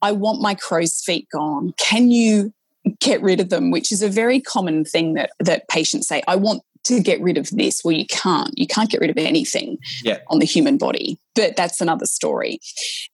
[0.01, 1.73] I want my crow's feet gone.
[1.77, 2.53] Can you
[2.99, 3.71] get rid of them?
[3.71, 6.21] Which is a very common thing that that patients say.
[6.27, 7.81] I want to get rid of this.
[7.83, 8.51] Well, you can't.
[8.57, 10.19] You can't get rid of anything yeah.
[10.27, 11.19] on the human body.
[11.35, 12.59] But that's another story.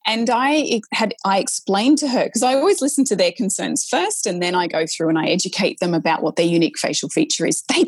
[0.07, 4.25] And I had I explained to her because I always listen to their concerns first,
[4.25, 7.45] and then I go through and I educate them about what their unique facial feature
[7.45, 7.63] is.
[7.73, 7.85] They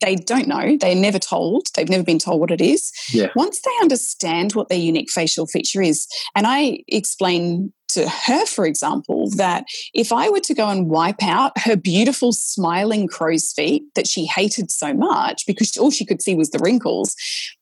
[0.00, 0.76] they don't know.
[0.76, 1.66] They're never told.
[1.74, 2.92] They've never been told what it is.
[3.10, 3.28] Yeah.
[3.34, 8.66] Once they understand what their unique facial feature is, and I explain to her, for
[8.66, 13.82] example, that if I were to go and wipe out her beautiful smiling crow's feet
[13.94, 17.16] that she hated so much because all she could see was the wrinkles,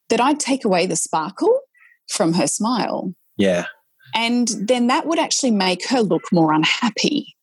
[0.08, 1.60] that I'd take away the sparkle
[2.08, 3.14] from her smile.
[3.36, 3.66] Yeah.
[4.14, 7.34] And then that would actually make her look more unhappy.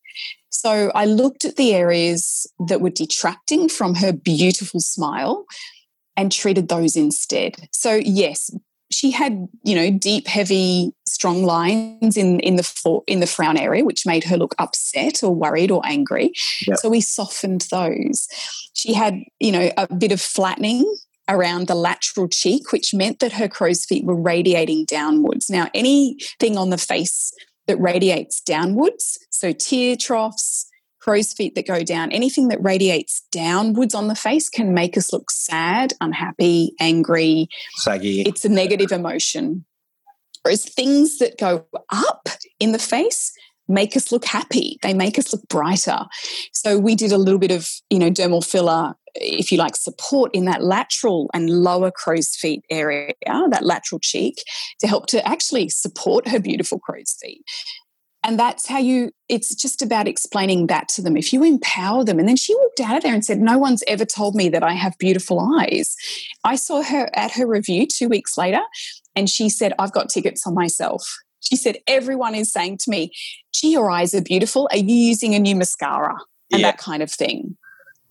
[0.50, 5.46] So I looked at the areas that were detracting from her beautiful smile
[6.18, 7.70] and treated those instead.
[7.72, 8.52] So, yes,
[8.92, 13.58] she had, you know, deep, heavy, strong lines in in the for, in the frown
[13.58, 16.32] area, which made her look upset or worried or angry.
[16.68, 16.78] Yep.
[16.80, 18.28] So we softened those.
[18.74, 20.86] She had, you know, a bit of flattening
[21.28, 25.50] around the lateral cheek, which meant that her crow's feet were radiating downwards.
[25.50, 27.32] Now, anything on the face
[27.68, 30.66] that radiates downwards, so tear troughs,
[31.02, 35.14] crow's feet that go down, anything that radiates downwards on the face can make us
[35.14, 38.22] look sad, unhappy, angry, saggy.
[38.22, 39.66] It's a negative emotion.
[40.43, 42.30] Whereas things that go up
[42.60, 43.32] in the face
[43.68, 44.80] make us look happy.
[44.82, 46.00] They make us look brighter.
[46.54, 50.32] So we did a little bit of, you know, dermal filler if you like, support
[50.34, 54.36] in that lateral and lower crow's feet area, that lateral cheek,
[54.80, 57.43] to help to actually support her beautiful crow's feet.
[58.24, 61.16] And that's how you, it's just about explaining that to them.
[61.16, 63.84] If you empower them, and then she walked out of there and said, No one's
[63.88, 65.96] ever told me that I have beautiful eyes.
[66.44, 68.62] I saw her at her review two weeks later,
[69.16, 71.18] and she said, I've got tickets on myself.
[71.40, 73.12] She said, Everyone is saying to me,
[73.54, 74.68] Gee, your eyes are beautiful.
[74.72, 76.16] Are you using a new mascara?
[76.52, 76.72] And yeah.
[76.72, 77.58] that kind of thing.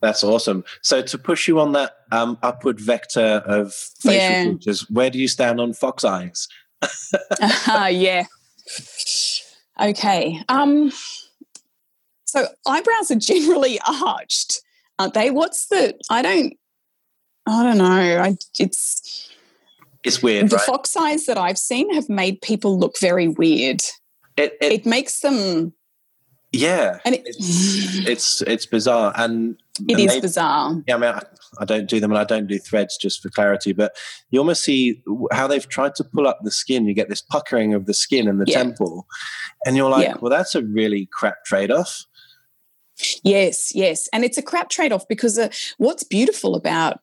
[0.00, 0.64] That's awesome.
[0.82, 4.44] So to push you on that um, upward vector of facial yeah.
[4.44, 6.46] features, where do you stand on fox eyes?
[6.82, 8.26] uh, yeah.
[9.80, 10.42] Okay.
[10.48, 10.92] Um,
[12.24, 14.60] so eyebrows are generally arched,
[14.98, 15.30] aren't they?
[15.30, 15.94] What's the?
[16.10, 16.54] I don't.
[17.46, 18.20] I don't know.
[18.22, 19.30] I, it's
[20.04, 20.50] it's weird.
[20.50, 20.66] The right?
[20.66, 23.80] fox eyes that I've seen have made people look very weird.
[24.36, 25.72] It, it, it makes them.
[26.52, 29.56] Yeah, and it, it's, it's it's bizarre, and
[29.88, 30.82] it is bizarre.
[30.86, 31.14] Yeah, I mean,
[31.58, 33.72] I, don't do them, and I don't do threads just for clarity.
[33.72, 33.96] But
[34.30, 36.86] you almost see how they've tried to pull up the skin.
[36.86, 38.62] You get this puckering of the skin and the yeah.
[38.62, 39.06] temple,
[39.64, 40.16] and you're like, yeah.
[40.20, 42.04] well, that's a really crap trade off.
[43.22, 47.00] Yes, yes, and it's a crap trade off because uh, what's beautiful about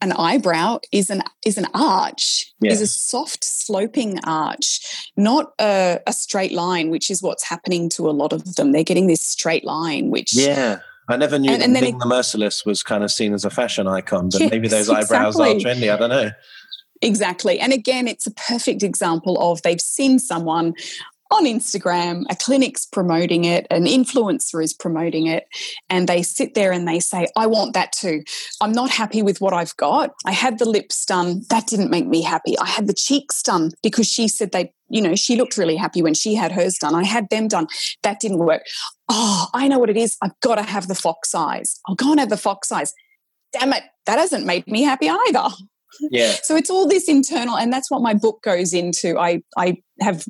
[0.00, 2.74] an eyebrow is an is an arch yes.
[2.74, 8.08] is a soft sloping arch not a, a, straight line which is what's happening to
[8.08, 11.60] a lot of them they're getting this straight line which yeah i never knew and,
[11.60, 14.40] that and Ming it, the merciless was kind of seen as a fashion icon but
[14.40, 15.50] yes, maybe those eyebrows exactly.
[15.50, 16.30] are trendy i don't know
[17.02, 17.60] Exactly.
[17.60, 20.74] And again, it's a perfect example of they've seen someone
[21.30, 25.44] on Instagram, a clinic's promoting it, an influencer is promoting it,
[25.88, 28.22] and they sit there and they say, I want that too.
[28.60, 30.10] I'm not happy with what I've got.
[30.24, 31.42] I had the lips done.
[31.50, 32.58] That didn't make me happy.
[32.58, 36.02] I had the cheeks done because she said they, you know, she looked really happy
[36.02, 36.94] when she had hers done.
[36.94, 37.66] I had them done.
[38.02, 38.62] That didn't work.
[39.08, 40.16] Oh, I know what it is.
[40.22, 41.80] I've got to have the fox eyes.
[41.86, 42.92] I'll go and have the fox eyes.
[43.52, 43.82] Damn it.
[44.06, 45.48] That hasn't made me happy either.
[46.10, 46.34] Yeah.
[46.42, 49.18] So it's all this internal, and that's what my book goes into.
[49.18, 50.24] I I have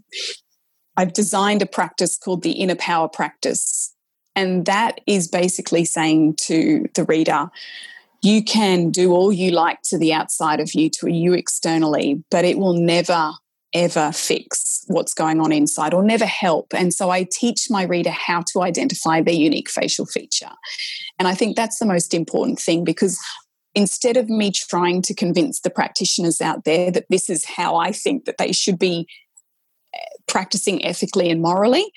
[0.97, 3.94] I've designed a practice called the inner power practice.
[4.34, 7.51] And that is basically saying to the reader,
[8.22, 12.44] you can do all you like to the outside of you, to you externally, but
[12.44, 13.32] it will never,
[13.72, 16.74] ever fix what's going on inside or never help.
[16.74, 20.51] And so I teach my reader how to identify their unique facial feature.
[21.18, 23.18] And I think that's the most important thing because
[23.74, 27.92] instead of me trying to convince the practitioners out there that this is how I
[27.92, 29.07] think that they should be
[30.26, 31.92] practicing ethically and morally.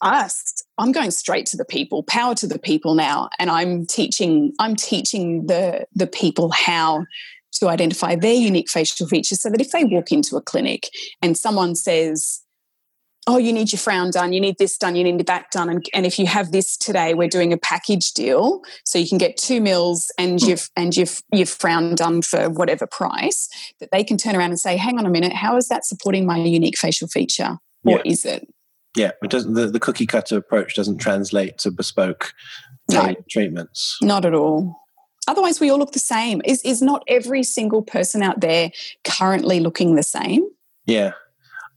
[0.00, 4.52] Us, I'm going straight to the people, power to the people now, and I'm teaching.
[4.60, 7.04] I'm teaching the the people how
[7.54, 10.88] to identify their unique facial features, so that if they walk into a clinic
[11.20, 12.42] and someone says,
[13.28, 15.68] oh, you need your frown done, you need this done, you need that done.
[15.68, 18.62] And, and if you have this today, we're doing a package deal.
[18.84, 20.48] So you can get two mils and mm.
[20.48, 23.48] you've and you've you've frown done for whatever price,
[23.80, 26.24] that they can turn around and say, hang on a minute, how is that supporting
[26.24, 27.58] my unique facial feature?
[27.84, 28.12] Or yeah.
[28.12, 28.48] is it?
[28.96, 32.32] Yeah, it doesn't the, the cookie cutter approach doesn't translate to bespoke
[32.90, 33.98] no, treatments.
[34.00, 34.74] Not at all.
[35.28, 36.40] Otherwise, we all look the same.
[36.46, 38.70] Is is not every single person out there
[39.04, 40.48] currently looking the same?
[40.86, 41.12] Yeah,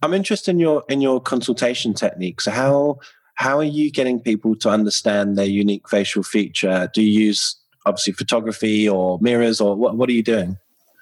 [0.02, 2.46] I'm interested in your in your consultation techniques.
[2.46, 3.00] How
[3.36, 6.90] how are you getting people to understand their unique facial feature?
[6.94, 9.96] Do you use obviously photography or mirrors, or what?
[9.96, 10.58] What are you doing?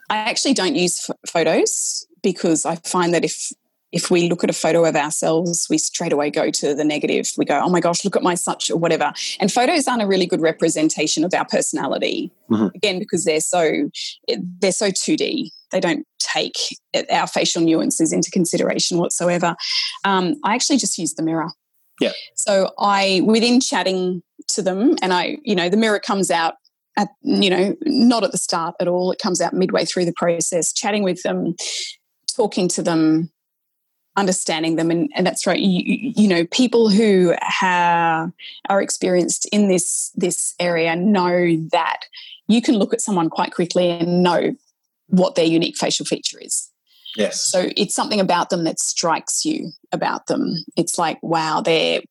[0.10, 3.52] I actually don't use photos because I find that if
[3.92, 7.32] if we look at a photo of ourselves, we straight away go to the negative.
[7.38, 9.12] We go, oh my gosh, look at my such or whatever.
[9.40, 12.32] And photos aren't a really good representation of our personality.
[12.52, 12.68] Mm-hmm.
[12.76, 13.90] Again, because they're so
[14.60, 15.50] they're so 2D.
[15.72, 16.58] They don't take
[17.12, 19.56] our facial nuances into consideration whatsoever.
[20.04, 21.50] Um, I actually just use the mirror.
[22.00, 22.14] Yeah.
[22.36, 26.56] So I within chatting to them, and I, you know, the mirror comes out
[26.98, 29.12] at, you know, not at the start at all.
[29.12, 31.56] It comes out midway through the process, chatting with them,
[32.36, 33.32] talking to them,
[34.20, 38.30] understanding them and, and that's right you, you, know people who have,
[38.68, 42.02] are experienced in this this area know that
[42.48, 44.54] you can look at someone quite quickly and know
[45.10, 46.70] what their unique facial feature is
[47.16, 52.02] yes so it's something about them that strikes you about them it's like wow they're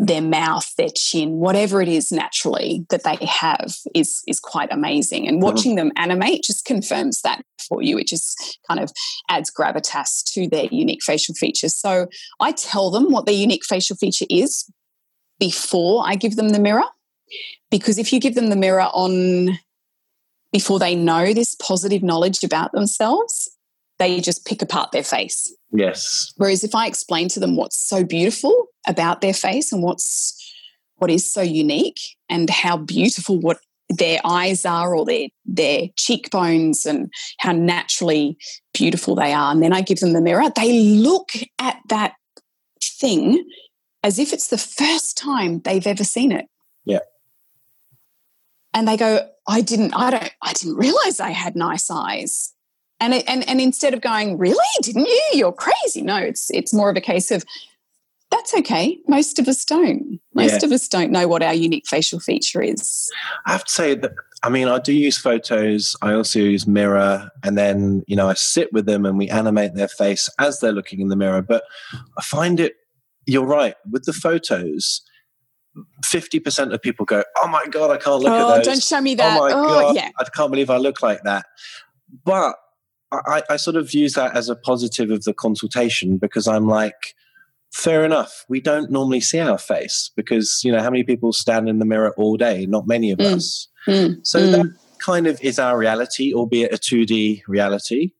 [0.00, 5.26] their mouth, their chin, whatever it is naturally that they have is is quite amazing.
[5.26, 5.44] And mm-hmm.
[5.44, 5.88] watching mm-hmm.
[5.88, 7.98] them animate just confirms that for you.
[7.98, 8.92] It just kind of
[9.28, 11.74] adds gravitas to their unique facial features.
[11.74, 12.06] So
[12.38, 14.70] I tell them what their unique facial feature is
[15.40, 16.86] before I give them the mirror.
[17.70, 19.58] Because if you give them the mirror on
[20.52, 23.50] before they know this positive knowledge about themselves,
[23.98, 25.54] they just pick apart their face.
[25.70, 26.32] Yes.
[26.36, 30.34] Whereas if I explain to them what's so beautiful about their face and what's
[30.96, 36.84] what is so unique and how beautiful what their eyes are or their their cheekbones
[36.84, 38.36] and how naturally
[38.74, 42.14] beautiful they are and then I give them the mirror they look at that
[42.82, 43.44] thing
[44.02, 46.46] as if it's the first time they've ever seen it
[46.84, 46.98] yeah
[48.74, 52.52] and they go I didn't I don't I didn't realize I had nice eyes.
[53.00, 54.58] And it, and and instead of going really?
[54.82, 55.22] Didn't you?
[55.32, 56.02] You're crazy.
[56.02, 57.44] No it's it's more of a case of
[58.30, 58.98] that's okay.
[59.08, 60.20] Most of us don't.
[60.34, 60.66] Most yeah.
[60.66, 63.10] of us don't know what our unique facial feature is.
[63.46, 64.12] I have to say that
[64.44, 65.96] i mean i do use photos.
[66.02, 69.74] I also use mirror and then you know i sit with them and we animate
[69.74, 71.42] their face as they're looking in the mirror.
[71.42, 71.64] But
[72.18, 72.74] i find it
[73.26, 75.02] you're right with the photos
[76.04, 78.66] 50% of people go, Oh my God, I can't look oh, at those.
[78.66, 79.38] Don't show me that.
[79.38, 80.10] Oh my oh, God, yeah.
[80.18, 81.46] I can't believe I look like that.
[82.24, 82.56] But
[83.12, 87.14] I, I sort of use that as a positive of the consultation because I'm like,
[87.72, 88.44] fair enough.
[88.48, 91.84] We don't normally see our face because, you know, how many people stand in the
[91.84, 92.66] mirror all day?
[92.66, 93.36] Not many of mm.
[93.36, 93.68] us.
[93.86, 94.26] Mm.
[94.26, 94.52] So mm.
[94.52, 98.12] that kind of is our reality, albeit a 2D reality.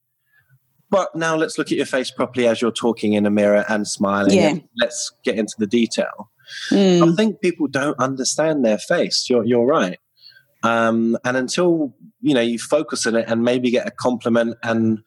[0.89, 3.87] But now let's look at your face properly as you're talking in a mirror and
[3.87, 4.37] smiling.
[4.37, 4.49] Yeah.
[4.49, 6.31] And let's get into the detail.
[6.71, 7.11] Mm.
[7.11, 9.29] I think people don't understand their face.
[9.29, 9.99] You're, you're right.
[10.63, 14.99] Um, and until you know you focus on it and maybe get a compliment and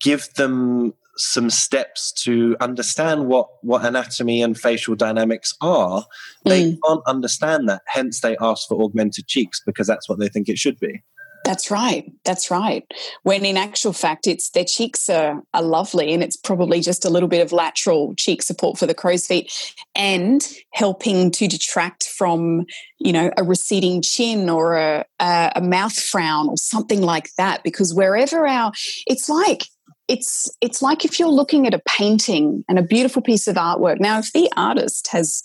[0.00, 6.04] give them some steps to understand what what anatomy and facial dynamics are,
[6.44, 6.78] they mm.
[6.84, 7.82] can't understand that.
[7.86, 11.02] Hence, they ask for augmented cheeks because that's what they think it should be.
[11.44, 12.12] That's right.
[12.24, 12.84] That's right.
[13.22, 17.10] When in actual fact, it's their cheeks are, are lovely and it's probably just a
[17.10, 22.66] little bit of lateral cheek support for the crow's feet and helping to detract from,
[22.98, 27.62] you know, a receding chin or a, a, a mouth frown or something like that.
[27.62, 28.72] Because wherever our,
[29.06, 29.64] it's like,
[30.08, 34.00] it's it's like if you're looking at a painting and a beautiful piece of artwork.
[34.00, 35.42] Now, if the artist has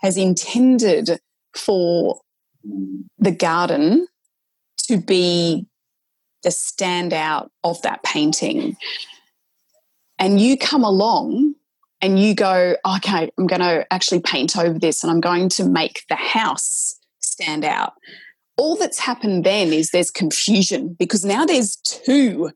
[0.00, 1.20] has intended
[1.54, 2.20] for
[3.18, 4.08] the garden
[4.90, 5.66] to be
[6.42, 8.76] the standout of that painting.
[10.18, 11.54] And you come along
[12.00, 15.64] and you go, okay, I'm going to actually paint over this and I'm going to
[15.64, 17.92] make the house stand out.
[18.56, 22.50] All that's happened then is there's confusion because now there's two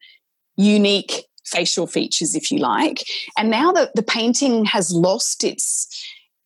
[0.57, 3.05] unique facial features, if you like.
[3.39, 5.89] And now that the painting has lost its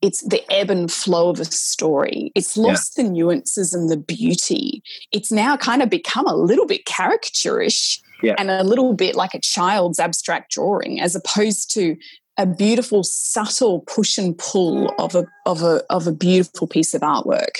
[0.01, 2.31] it's the ebb and flow of a story.
[2.35, 3.05] It's lost yeah.
[3.05, 4.83] the nuances and the beauty.
[5.13, 8.37] It's now kind of become a little bit caricaturish yeah.
[8.39, 11.97] and a little bit like a child's abstract drawing, as opposed to
[12.37, 17.01] a beautiful, subtle push and pull of a of a of a beautiful piece of
[17.01, 17.57] artwork.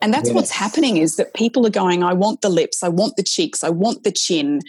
[0.00, 0.34] And that's yes.
[0.34, 3.64] what's happening is that people are going, I want the lips, I want the cheeks,
[3.64, 4.60] I want the chin.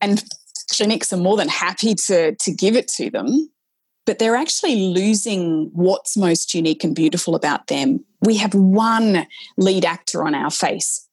[0.00, 0.24] And
[0.72, 3.50] clinics are more than happy to, to give it to them
[4.04, 8.04] but they're actually losing what's most unique and beautiful about them.
[8.20, 9.26] We have one
[9.56, 11.06] lead actor on our face,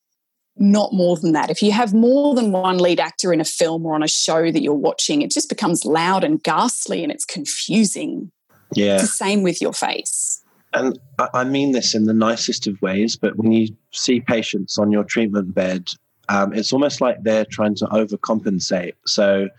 [0.57, 1.49] not more than that.
[1.49, 4.51] If you have more than one lead actor in a film or on a show
[4.51, 8.31] that you're watching, it just becomes loud and ghastly and it's confusing.
[8.73, 8.95] Yeah.
[8.95, 10.43] It's the same with your face.
[10.73, 10.99] And
[11.33, 15.03] I mean this in the nicest of ways, but when you see patients on your
[15.03, 15.89] treatment bed,
[16.29, 18.93] um, it's almost like they're trying to overcompensate.
[19.07, 19.49] So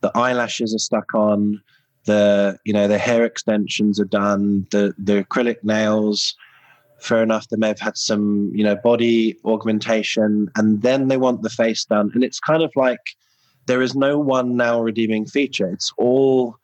[0.00, 1.60] the eyelashes are stuck on,
[2.06, 6.34] the you know the hair extensions are done the the acrylic nails
[6.98, 11.42] fair enough they may have had some you know body augmentation and then they want
[11.42, 12.10] the face done.
[12.14, 13.00] And it's kind of like
[13.66, 15.68] there is no one now redeeming feature.
[15.68, 16.56] It's all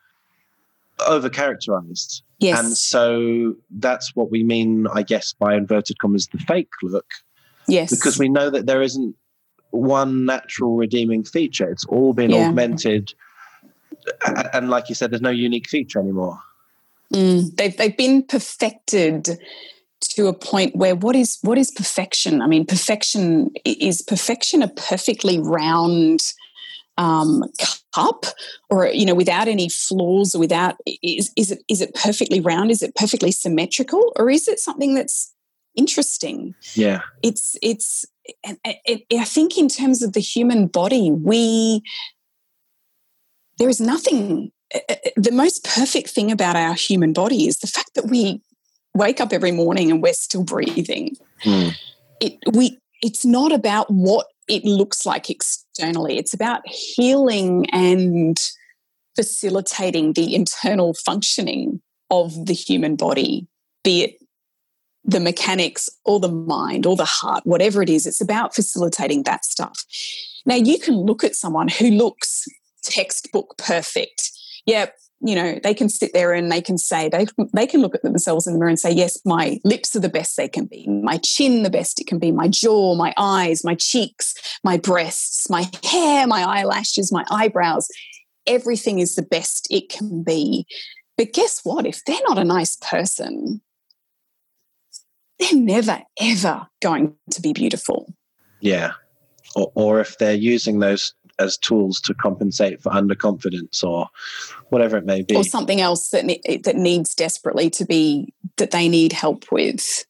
[1.07, 2.59] over characterized yes.
[2.61, 7.11] and so that's what we mean i guess by inverted commas the fake look.
[7.67, 7.91] Yes.
[7.91, 9.17] Because we know that there isn't
[9.71, 11.69] one natural redeeming feature.
[11.71, 12.49] It's all been yeah.
[12.49, 13.15] augmented
[14.53, 16.39] and like you said, there's no unique feature anymore.
[17.13, 19.39] Mm, they've they've been perfected
[20.01, 22.43] to a point where what is what is perfection?
[22.43, 26.21] I mean, perfection is perfection a perfectly round
[26.99, 27.45] um,
[27.95, 28.27] cup,
[28.71, 32.71] or you know, without any flaws, or without is is it is it perfectly round?
[32.71, 35.33] Is it perfectly symmetrical, or is it something that's
[35.77, 36.55] interesting?
[36.75, 38.07] Yeah, it's it's.
[38.65, 41.83] I think in terms of the human body, we
[43.59, 47.67] there is nothing uh, uh, the most perfect thing about our human body is the
[47.67, 48.41] fact that we
[48.95, 51.17] wake up every morning and we're still breathing.
[51.45, 51.75] Mm.
[52.21, 56.19] it we it's not about what it looks like externally.
[56.19, 58.39] It's about healing and
[59.17, 61.81] facilitating the internal functioning
[62.11, 63.47] of the human body
[63.85, 64.15] be it
[65.05, 68.07] the mechanics or the mind or the heart whatever it is.
[68.07, 69.85] It's about facilitating that stuff.
[70.47, 72.47] Now you can look at someone who looks
[72.83, 74.31] textbook perfect.
[74.67, 74.87] Yeah,
[75.25, 78.03] you know, they can sit there and they can say, they, they can look at
[78.03, 80.87] themselves in the mirror and say, yes, my lips are the best they can be,
[80.89, 85.49] my chin the best it can be, my jaw, my eyes, my cheeks, my breasts,
[85.49, 87.87] my hair, my eyelashes, my eyebrows.
[88.47, 90.67] Everything is the best it can be.
[91.17, 91.87] But guess what?
[91.87, 93.61] If they're not a nice person,
[95.39, 98.13] they're never, ever going to be beautiful.
[98.61, 98.93] Yeah.
[99.55, 104.09] Or, or if they're using those as tools to compensate for underconfidence or
[104.71, 108.71] whatever it may be, or something else that ne- that needs desperately to be that
[108.71, 110.05] they need help with.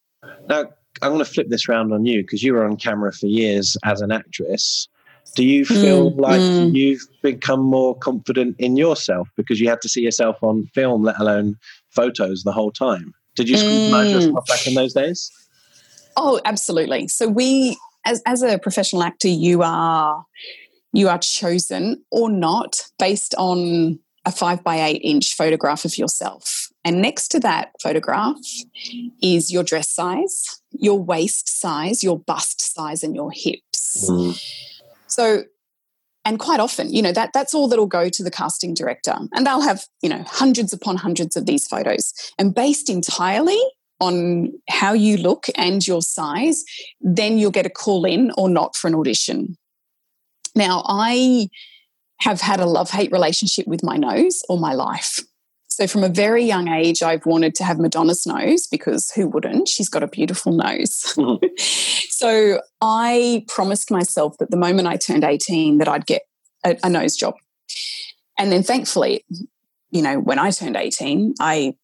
[0.49, 0.67] Now,
[1.01, 3.77] I'm going to flip this round on you because you were on camera for years
[3.85, 4.89] as an actress.
[5.35, 6.75] Do you feel mm, like mm.
[6.75, 11.19] you've become more confident in yourself because you had to see yourself on film, let
[11.19, 11.57] alone
[11.91, 13.15] photos, the whole time?
[13.35, 14.13] Did you scrutinize mm.
[14.13, 15.31] yourself back in those days?
[16.17, 17.09] Oh, absolutely.
[17.09, 20.25] So we, as as a professional actor, you are
[20.93, 26.69] you are chosen or not based on a five by eight inch photograph of yourself.
[26.85, 28.37] And next to that photograph
[29.23, 34.09] is your dress size, your waist size, your bust size, and your hips.
[34.11, 34.41] Mm.
[35.07, 35.45] So,
[36.25, 39.15] and quite often, you know, that that's all that'll go to the casting director.
[39.35, 42.13] And they'll have, you know, hundreds upon hundreds of these photos.
[42.39, 43.61] And based entirely
[44.01, 46.65] on how you look and your size,
[47.01, 49.57] then you'll get a call in or not for an audition.
[50.55, 51.49] Now, I
[52.21, 55.21] have had a love hate relationship with my nose all my life.
[55.69, 59.69] So, from a very young age, I've wanted to have Madonna's nose because who wouldn't?
[59.69, 61.15] She's got a beautiful nose.
[61.17, 61.47] Mm-hmm.
[62.11, 66.23] so, I promised myself that the moment I turned 18, that I'd get
[66.65, 67.35] a, a nose job.
[68.39, 69.25] And then, thankfully,
[69.91, 71.75] you know, when I turned 18, I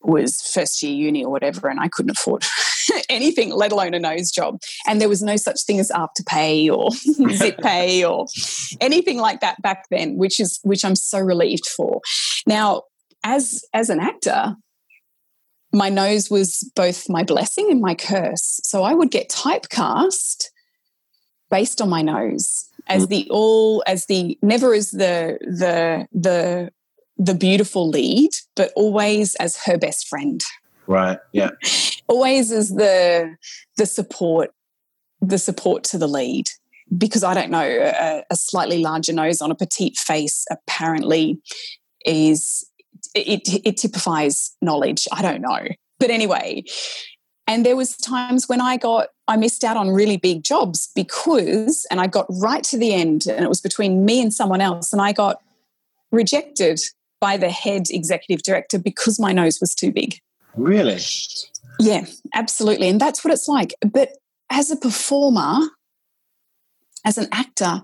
[0.00, 2.44] was first year uni or whatever, and I couldn't afford
[3.08, 4.60] anything, let alone a nose job.
[4.86, 6.90] And there was no such thing as Afterpay or
[7.36, 8.26] Zip Pay or
[8.80, 12.00] anything like that back then, which is which I'm so relieved for.
[12.46, 12.82] Now,
[13.24, 14.56] as as an actor,
[15.72, 18.60] my nose was both my blessing and my curse.
[18.64, 20.46] So I would get typecast
[21.50, 23.08] based on my nose as mm.
[23.10, 26.70] the all as the never as the the the
[27.16, 30.42] the beautiful lead, but always as her best friend.
[30.92, 31.18] Right.
[31.32, 31.50] Yeah.
[32.06, 33.36] always is the
[33.76, 34.50] the support,
[35.20, 36.48] the support to the lead.
[36.96, 41.40] Because I don't know, a, a slightly larger nose on a petite face apparently
[42.04, 42.68] is
[43.14, 45.08] it, it typifies knowledge.
[45.10, 45.68] I don't know.
[45.98, 46.64] But anyway,
[47.46, 51.86] and there was times when I got I missed out on really big jobs because
[51.90, 54.92] and I got right to the end and it was between me and someone else
[54.92, 55.40] and I got
[56.10, 56.80] rejected
[57.20, 60.20] by the head executive director because my nose was too big.
[60.56, 60.98] Really?
[61.80, 62.88] Yeah, absolutely.
[62.88, 63.74] And that's what it's like.
[63.80, 64.10] But
[64.50, 65.60] as a performer,
[67.04, 67.82] as an actor,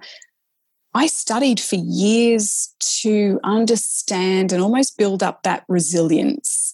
[0.95, 6.73] I studied for years to understand and almost build up that resilience.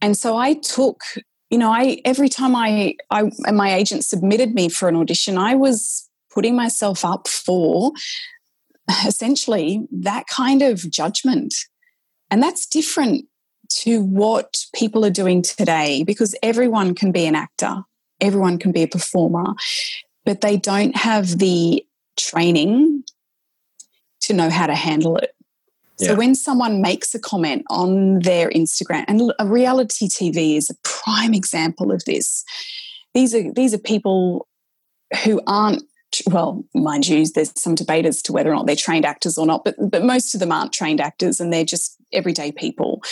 [0.00, 1.02] And so I took,
[1.50, 5.54] you know, I every time I I my agent submitted me for an audition, I
[5.54, 7.92] was putting myself up for
[9.06, 11.54] essentially that kind of judgment.
[12.30, 13.26] And that's different
[13.70, 17.82] to what people are doing today because everyone can be an actor,
[18.20, 19.54] everyone can be a performer,
[20.24, 21.84] but they don't have the
[22.18, 23.04] training
[24.22, 25.34] to know how to handle it.
[25.98, 26.08] Yeah.
[26.08, 30.74] So when someone makes a comment on their Instagram, and a reality TV is a
[30.82, 32.44] prime example of this.
[33.12, 34.46] These are these are people
[35.24, 35.82] who aren't
[36.26, 39.46] well, mind you, there's some debate as to whether or not they're trained actors or
[39.46, 43.02] not, but but most of them aren't trained actors and they're just everyday people.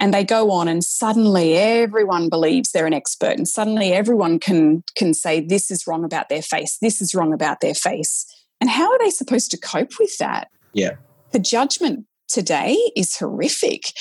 [0.00, 4.82] And they go on and suddenly everyone believes they're an expert and suddenly everyone can
[4.96, 8.26] can say this is wrong about their face, this is wrong about their face.
[8.60, 10.48] And how are they supposed to cope with that?
[10.72, 10.92] Yeah.
[11.32, 13.92] The judgment today is horrific.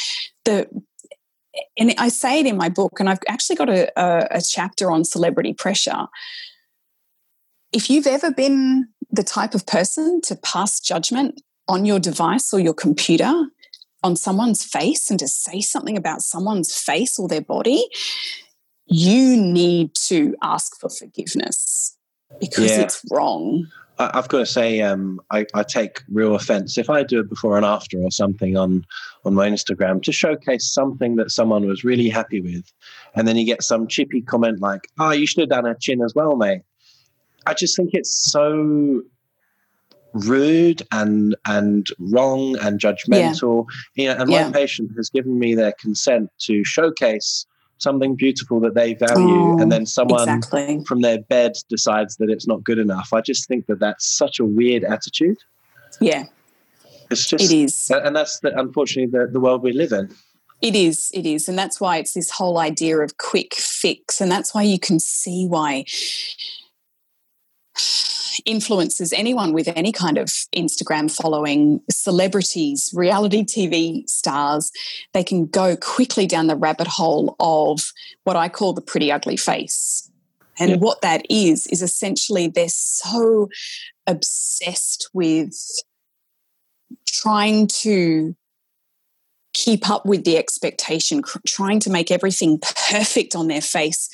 [0.46, 0.68] The
[1.78, 4.92] and I say it in my book, and I've actually got a, a, a chapter
[4.92, 6.08] on celebrity pressure
[7.72, 12.60] if you've ever been the type of person to pass judgment on your device or
[12.60, 13.46] your computer
[14.04, 17.86] on someone's face and to say something about someone's face or their body,
[18.86, 21.98] you need to ask for forgiveness
[22.40, 22.82] because yeah.
[22.82, 23.68] it's wrong.
[24.02, 27.58] I've got to say, um, I, I, take real offense if I do a before
[27.58, 28.86] and after or something on
[29.26, 32.72] on my Instagram to showcase something that someone was really happy with,
[33.16, 36.02] and then you get some chippy comment like, "Oh, you should have done a chin
[36.02, 36.62] as well, mate."
[37.46, 39.02] I just think it's so
[40.14, 43.66] rude and and wrong and judgmental.
[43.96, 44.04] Yeah.
[44.04, 44.46] You know, and yeah.
[44.46, 47.46] my patient has given me their consent to showcase
[47.78, 50.84] something beautiful that they value, oh, and then someone exactly.
[50.86, 53.14] from their bed decides that it's not good enough.
[53.14, 55.38] I just think that that's such a weird attitude.
[56.02, 56.26] Yeah,
[57.10, 60.14] it's just it is, and that's the, unfortunately the, the world we live in.
[60.62, 61.48] It is, it is.
[61.48, 64.20] And that's why it's this whole idea of quick fix.
[64.20, 65.86] And that's why you can see why
[68.50, 74.72] influencers, anyone with any kind of Instagram following, celebrities, reality TV stars,
[75.14, 77.94] they can go quickly down the rabbit hole of
[78.24, 80.10] what I call the pretty ugly face.
[80.60, 80.78] And yeah.
[80.78, 83.50] what that is, is essentially they're so
[84.08, 85.56] obsessed with
[87.08, 88.36] trying to
[89.54, 94.10] keep up with the expectation, trying to make everything perfect on their face,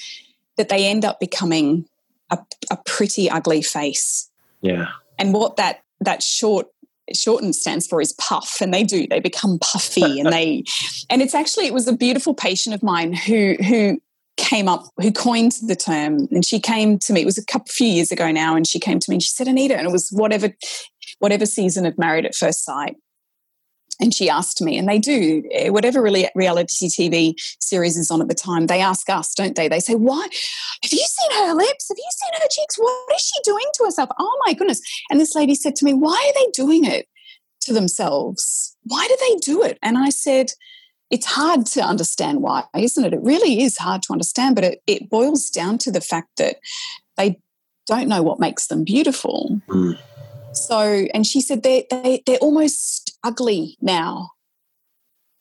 [0.57, 1.85] that they end up becoming
[2.29, 2.37] a,
[2.71, 4.29] a pretty ugly face.
[4.61, 4.87] Yeah.
[5.17, 6.67] And what that that short
[7.13, 10.63] shortened stands for is puff and they do they become puffy and they
[11.09, 14.01] and it's actually it was a beautiful patient of mine who who
[14.37, 17.67] came up who coined the term and she came to me it was a couple
[17.69, 19.91] few years ago now and she came to me and she said anita and it
[19.91, 20.49] was whatever
[21.19, 22.95] whatever season of married at first sight
[23.99, 28.21] and she asked me and they do eh, whatever really reality tv series is on
[28.21, 29.67] at the time they ask us don't they?
[29.67, 30.27] They say why
[30.83, 31.87] have you seen her lips?
[31.89, 32.77] Have you seen her cheeks?
[32.77, 34.09] What is she doing to herself?
[34.19, 34.81] Oh my goodness.
[35.09, 37.07] And this lady said to me why are they doing it
[37.61, 38.75] to themselves?
[38.83, 39.77] Why do they do it?
[39.81, 40.51] And i said
[41.11, 43.13] it's hard to understand why, isn't it?
[43.13, 46.57] It really is hard to understand, but it, it boils down to the fact that
[47.15, 47.39] they
[47.85, 49.61] don't know what makes them beautiful.
[49.69, 49.99] Mm.
[50.53, 50.79] So,
[51.13, 54.29] and she said they they they're almost ugly now,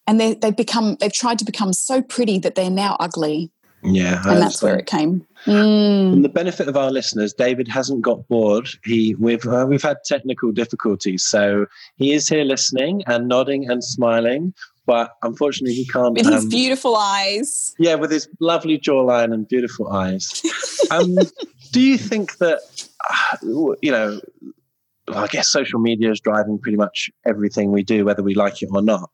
[0.06, 3.50] and they they've become they've tried to become so pretty that they're now ugly.
[3.86, 5.26] Yeah, and that's where it came.
[5.44, 6.22] Mm.
[6.22, 8.66] the benefit of our listeners, David hasn't got bored.
[8.82, 11.66] He we've uh, we've had technical difficulties, so
[11.96, 14.54] he is here listening and nodding and smiling
[14.86, 16.14] but unfortunately he can't.
[16.14, 17.74] With his um, beautiful eyes.
[17.78, 20.42] Yeah, with his lovely jawline and beautiful eyes.
[20.90, 21.16] um,
[21.72, 22.60] do you think that,
[23.10, 24.20] uh, you know,
[25.08, 28.70] I guess social media is driving pretty much everything we do, whether we like it
[28.72, 29.10] or not.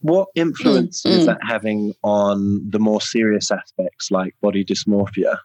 [0.00, 1.26] What influence mm, is mm.
[1.26, 5.38] that having on the more serious aspects like body dysmorphia?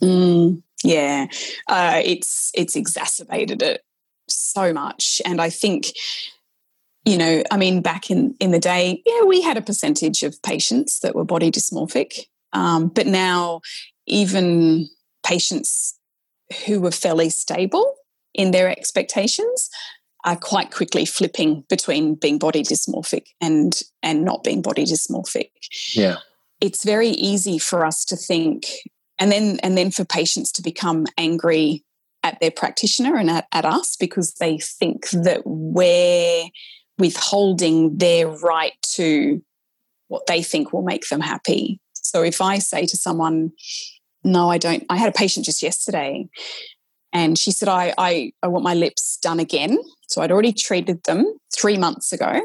[0.00, 1.26] Mm, yeah,
[1.68, 3.82] uh, it's it's exacerbated it
[4.28, 5.92] so much, and I think
[7.06, 10.42] you know, I mean, back in, in the day, yeah, we had a percentage of
[10.42, 12.18] patients that were body dysmorphic.
[12.52, 13.60] Um, but now,
[14.06, 14.88] even
[15.24, 15.96] patients
[16.66, 17.95] who were fairly stable
[18.36, 19.70] in their expectations
[20.24, 25.50] are quite quickly flipping between being body dysmorphic and and not being body dysmorphic.
[25.94, 26.16] Yeah.
[26.60, 28.66] It's very easy for us to think
[29.18, 31.84] and then and then for patients to become angry
[32.22, 36.44] at their practitioner and at, at us because they think that we're
[36.98, 39.40] withholding their right to
[40.08, 41.80] what they think will make them happy.
[41.94, 43.52] So if I say to someone,
[44.24, 46.28] no, I don't, I had a patient just yesterday
[47.12, 49.78] and she said, I, I, I want my lips done again.
[50.08, 52.40] So I'd already treated them three months ago.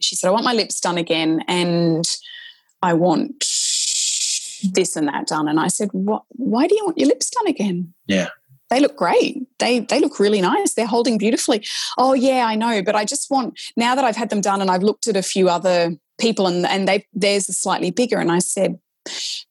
[0.00, 2.04] She said, I want my lips done again and
[2.82, 3.40] I want
[4.72, 5.48] this and that done.
[5.48, 7.94] And I said, what, why do you want your lips done again?
[8.06, 8.28] Yeah
[8.70, 9.46] they look great.
[9.58, 10.74] They they look really nice.
[10.74, 11.64] They're holding beautifully.
[11.98, 14.70] Oh yeah, I know, but I just want now that I've had them done and
[14.70, 18.32] I've looked at a few other people and and they theirs is slightly bigger and
[18.32, 18.78] I said,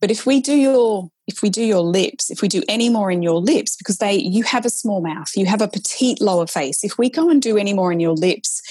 [0.01, 3.09] but if we do your if we do your lips, if we do any more
[3.09, 6.47] in your lips because they you have a small mouth, you have a petite lower
[6.47, 6.83] face.
[6.83, 8.61] If we go and do any more in your lips,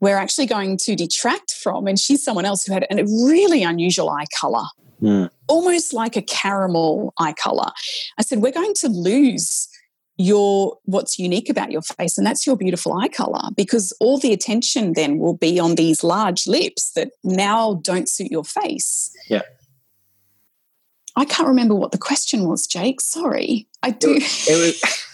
[0.00, 4.10] we're actually going to detract from and she's someone else who had a really unusual
[4.10, 4.64] eye color.
[5.02, 5.30] Mm.
[5.48, 7.70] Almost like a caramel eye color.
[8.18, 9.68] I said, We're going to lose
[10.20, 14.34] your what's unique about your face and that's your beautiful eye color because all the
[14.34, 19.40] attention then will be on these large lips that now don't suit your face yeah
[21.20, 23.00] i can't remember what the question was jake.
[23.00, 23.66] Sorry.
[23.82, 25.06] I do it, was,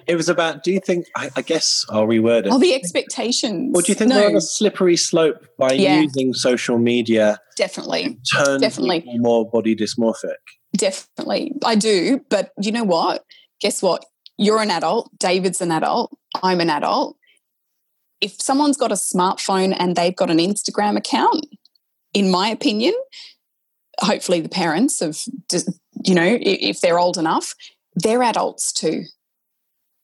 [0.06, 2.48] it was about do you think I, I, guess i'll reword it.
[2.52, 3.72] Oh the expectations?
[3.74, 4.20] Or do you think no.
[4.20, 6.00] we're on a slippery slope by yeah.
[6.00, 8.18] using social media definitely.
[8.32, 9.04] turn definitely.
[9.18, 10.36] more body dysmorphic?
[10.76, 11.52] Definitely.
[11.64, 13.24] I do but you know what?
[13.60, 14.04] Guess what?
[14.38, 17.16] You're an adult, David's an adult, I'm an adult.
[18.20, 21.46] If someone's got a smartphone and they've got an Instagram account,
[22.14, 22.94] in my opinion,
[24.02, 25.22] hopefully the parents of,
[26.04, 27.54] you know, if they're old enough,
[27.94, 29.04] they're adults too.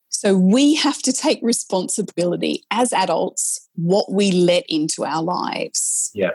[0.09, 6.11] So we have to take responsibility as adults what we let into our lives.
[6.15, 6.31] Yeah.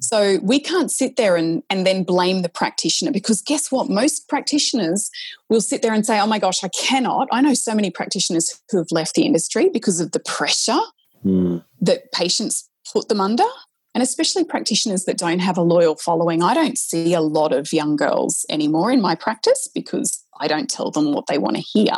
[0.00, 3.88] So we can't sit there and, and then blame the practitioner because guess what?
[3.88, 5.10] Most practitioners
[5.48, 7.28] will sit there and say, oh my gosh, I cannot.
[7.30, 10.80] I know so many practitioners who have left the industry because of the pressure
[11.24, 11.62] mm.
[11.80, 13.44] that patients put them under.
[13.94, 16.42] And especially practitioners that don't have a loyal following.
[16.42, 20.70] I don't see a lot of young girls anymore in my practice because I don't
[20.70, 21.92] tell them what they want to hear,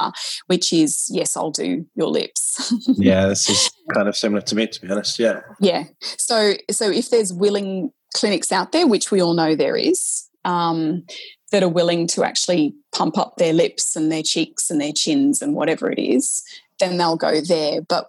[0.47, 2.73] which is, yes, I'll do your lips.
[2.97, 5.19] yeah, this is kind of similar to me, to be honest.
[5.19, 5.41] Yeah.
[5.61, 5.85] Yeah.
[6.01, 11.05] So, so if there's willing clinics out there, which we all know there is, um,
[11.53, 15.41] that are willing to actually pump up their lips and their cheeks and their chins
[15.41, 16.43] and whatever it is,
[16.81, 17.83] then they'll go there.
[17.83, 18.09] But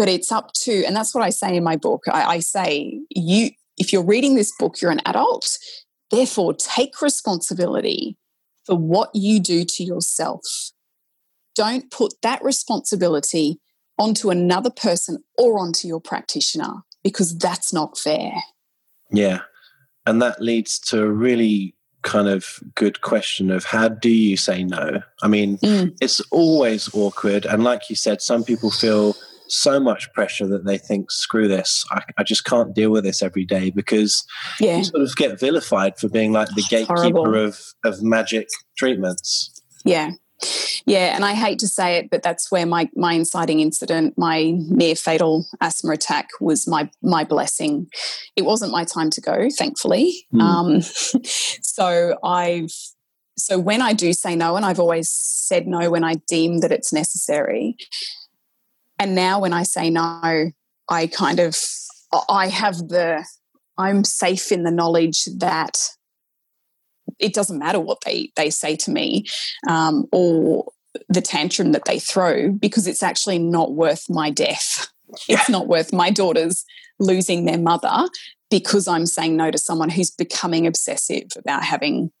[0.00, 2.04] but it's up to, and that's what I say in my book.
[2.10, 5.58] I, I say you, if you're reading this book, you're an adult.
[6.10, 8.16] Therefore, take responsibility
[8.64, 10.40] for what you do to yourself.
[11.54, 13.60] Don't put that responsibility
[13.98, 18.32] onto another person or onto your practitioner because that's not fair.
[19.12, 19.40] Yeah.
[20.06, 24.64] And that leads to a really kind of good question of how do you say
[24.64, 25.02] no?
[25.22, 25.94] I mean, mm.
[26.00, 27.44] it's always awkward.
[27.44, 29.14] And like you said, some people feel
[29.50, 33.22] so much pressure that they think, screw this, I, I just can't deal with this
[33.22, 34.24] every day because
[34.58, 34.78] yeah.
[34.78, 39.62] you sort of get vilified for being like the gatekeeper of, of magic treatments.
[39.84, 40.12] Yeah.
[40.86, 44.54] Yeah, and I hate to say it, but that's where my my inciting incident, my
[44.56, 47.88] near fatal asthma attack, was my my blessing.
[48.36, 50.26] It wasn't my time to go, thankfully.
[50.32, 50.40] Mm.
[50.40, 50.80] Um,
[51.62, 52.72] so I've
[53.36, 56.72] so when I do say no, and I've always said no when I deem that
[56.72, 57.76] it's necessary,
[59.00, 60.52] and now when I say no,
[60.88, 61.56] I kind of
[62.28, 63.24] I have the
[63.78, 65.78] I'm safe in the knowledge that
[67.18, 69.24] it doesn't matter what they they say to me
[69.66, 70.66] um, or
[71.08, 74.88] the tantrum that they throw because it's actually not worth my death.
[75.28, 76.64] It's not worth my daughters
[76.98, 78.08] losing their mother
[78.50, 82.12] because I'm saying no to someone who's becoming obsessive about having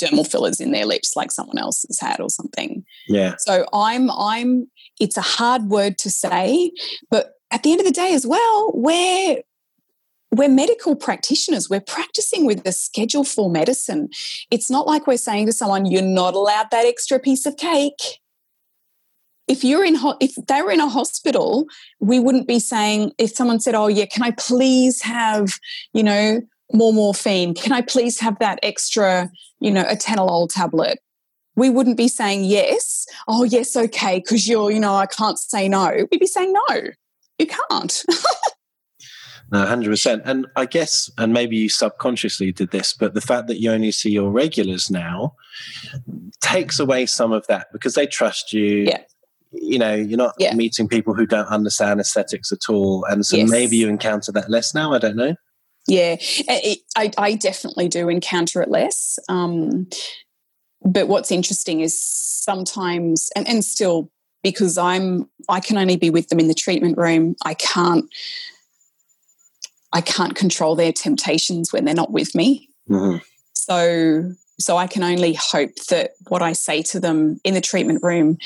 [0.00, 2.84] dermal fillers in their lips like someone else has had or something.
[3.08, 3.34] Yeah.
[3.38, 4.70] So I'm I'm
[5.00, 6.72] it's a hard word to say,
[7.10, 9.42] but at the end of the day as well, we're
[10.32, 11.70] we're medical practitioners.
[11.70, 14.08] We're practicing with a schedule 4 medicine.
[14.50, 18.20] It's not like we're saying to someone, you're not allowed that extra piece of cake.
[19.48, 21.66] If you're in, ho- if they were in a hospital,
[22.00, 25.54] we wouldn't be saying, if someone said, oh, yeah, can I please have,
[25.94, 26.40] you know,
[26.72, 27.54] more morphine?
[27.54, 29.30] Can I please have that extra,
[29.60, 30.98] you know, atenolol tablet?
[31.54, 33.06] We wouldn't be saying yes.
[33.28, 36.06] Oh, yes, okay, because you're, you know, I can't say no.
[36.10, 36.80] We'd be saying no,
[37.38, 38.04] you can't.
[39.52, 40.20] no, 100%.
[40.24, 43.90] And I guess, and maybe you subconsciously did this, but the fact that you only
[43.90, 45.34] see your regulars now
[46.42, 48.84] takes away some of that because they trust you.
[48.84, 49.00] Yeah
[49.52, 50.54] you know you're not yeah.
[50.54, 53.48] meeting people who don't understand aesthetics at all and so yes.
[53.48, 55.34] maybe you encounter that less now i don't know
[55.86, 59.18] yeah, it, I, I, definitely do encounter it less.
[59.28, 59.88] Um,
[60.84, 64.10] but what's interesting is sometimes, and, and still,
[64.42, 67.36] because I'm, I can only be with them in the treatment room.
[67.44, 68.06] I can't,
[69.92, 72.68] I can't control their temptations when they're not with me.
[72.88, 73.18] Mm-hmm.
[73.52, 78.02] So, so I can only hope that what I say to them in the treatment
[78.02, 78.38] room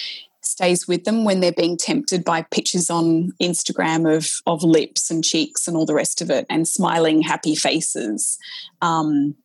[0.42, 5.24] stays with them when they're being tempted by pictures on Instagram of of lips and
[5.24, 8.38] cheeks and all the rest of it, and smiling happy faces.
[8.80, 9.36] Um,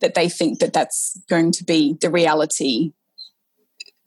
[0.00, 2.92] that they think that that's going to be the reality.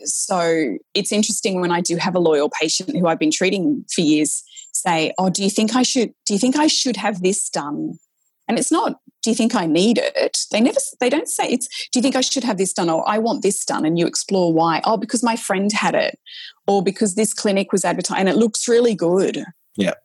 [0.02, 4.02] So it's interesting when I do have a loyal patient who I've been treating for
[4.02, 4.44] years
[4.74, 6.14] say, "Oh, do you think I should?
[6.26, 7.98] Do you think I should have this done?"
[8.48, 10.46] And it's not, do you think I need it?
[10.52, 12.92] They never, they don't say it's, do you think I should have this done?
[12.92, 13.84] Or I want this done.
[13.84, 14.82] And you explore why.
[14.84, 16.20] Oh, because my friend had it.
[16.68, 19.44] Or because this clinic was advertised and it looks really good.
[19.76, 19.96] Yeah.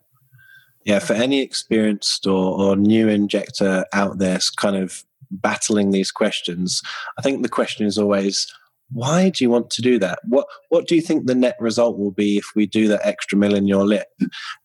[0.85, 0.97] Yeah.
[0.97, 6.81] For any experienced or, or new injector out there kind of battling these questions,
[7.19, 8.51] I think the question is always,
[8.91, 10.17] why do you want to do that?
[10.27, 13.37] What what do you think the net result will be if we do that extra
[13.37, 14.07] mill in your lip?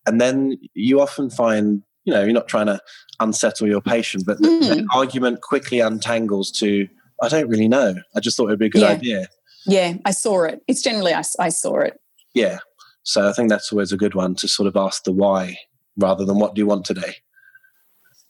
[0.07, 2.81] And then you often find you know, you're not trying to
[3.21, 4.61] unsettle your patient, but the, mm.
[4.61, 6.89] the argument quickly untangles to,
[7.23, 7.97] I don't really know.
[8.15, 8.89] I just thought it'd be a good yeah.
[8.89, 9.29] idea.
[9.67, 10.63] Yeah, I saw it.
[10.69, 12.01] It's generally I, I saw it.
[12.35, 12.61] Yeah.
[13.03, 15.59] So I think that's always a good one to sort of ask the why
[15.97, 17.17] rather than what do you want today.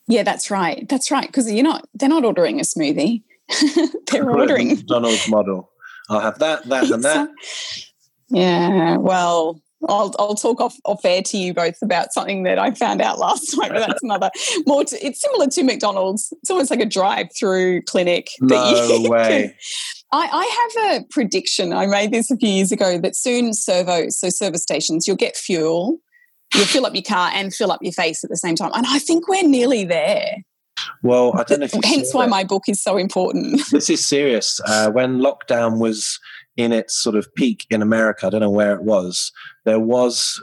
[0.08, 0.88] Yeah, that's right.
[0.88, 1.26] That's right.
[1.26, 3.22] Because you're not they're not ordering a smoothie.
[4.10, 5.70] they're ordering McDonald's model.
[6.08, 7.28] I'll have that, that, and that.
[8.28, 8.96] Yeah.
[8.98, 13.00] Well, I'll, I'll talk off, off air to you both about something that I found
[13.00, 14.30] out last night, but that's another
[14.66, 14.84] more.
[14.84, 16.32] To, it's similar to McDonald's.
[16.40, 18.28] It's almost like a drive-through clinic.
[18.40, 18.56] No
[19.08, 19.56] way.
[20.12, 21.72] I, I, have a prediction.
[21.72, 25.36] I made this a few years ago that soon servo, so service stations, you'll get
[25.36, 25.98] fuel,
[26.54, 28.70] you'll fill up your car and fill up your face at the same time.
[28.74, 30.36] And I think we're nearly there.
[31.02, 31.80] Well, I don't know.
[31.82, 33.62] Hence why my book is so important.
[33.70, 34.60] This is serious.
[34.66, 36.20] Uh, when lockdown was
[36.56, 39.32] in its sort of peak in America, I don't know where it was,
[39.64, 40.42] there was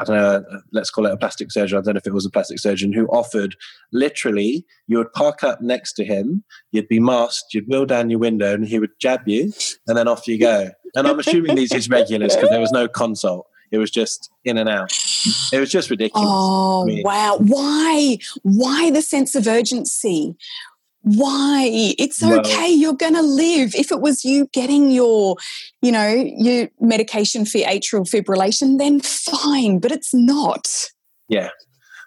[0.00, 1.78] I don't know, let's call it a plastic surgeon.
[1.78, 3.56] I don't know if it was a plastic surgeon who offered
[3.92, 8.18] literally, you would park up next to him, you'd be masked, you'd wheel down your
[8.18, 9.52] window, and he would jab you,
[9.86, 10.70] and then off you go.
[10.94, 13.46] And I'm assuming these is regulars because there was no consult.
[13.70, 14.90] It was just in and out.
[15.52, 16.26] It was just ridiculous.
[16.28, 17.36] Oh, I mean, wow.
[17.38, 18.18] Why?
[18.42, 20.36] Why the sense of urgency?
[21.02, 21.68] Why?
[21.98, 23.74] It's okay well, you're going to live.
[23.74, 25.36] If it was you getting your
[25.80, 30.90] you know your medication for atrial fibrillation then fine but it's not.
[31.28, 31.50] Yeah.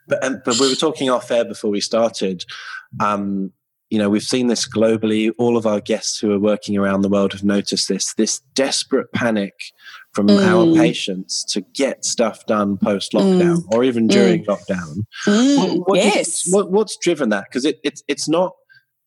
[0.07, 2.43] But um, but we were talking off air before we started.
[2.99, 3.53] Um
[3.89, 5.31] you know we've seen this globally.
[5.37, 9.11] All of our guests who are working around the world have noticed this this desperate
[9.13, 9.53] panic
[10.13, 10.45] from mm.
[10.45, 13.71] our patients to get stuff done post lockdown mm.
[13.71, 14.47] or even during mm.
[14.47, 15.05] lockdown.
[15.25, 16.43] What, what yes.
[16.49, 17.45] what, what's driven that?
[17.49, 18.53] Because it, it's it's not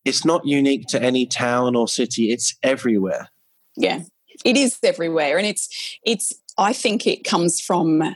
[0.04, 3.28] it's not unique to any town or city it's everywhere
[3.76, 4.02] yeah
[4.44, 8.14] it is everywhere and it's it's i think it comes from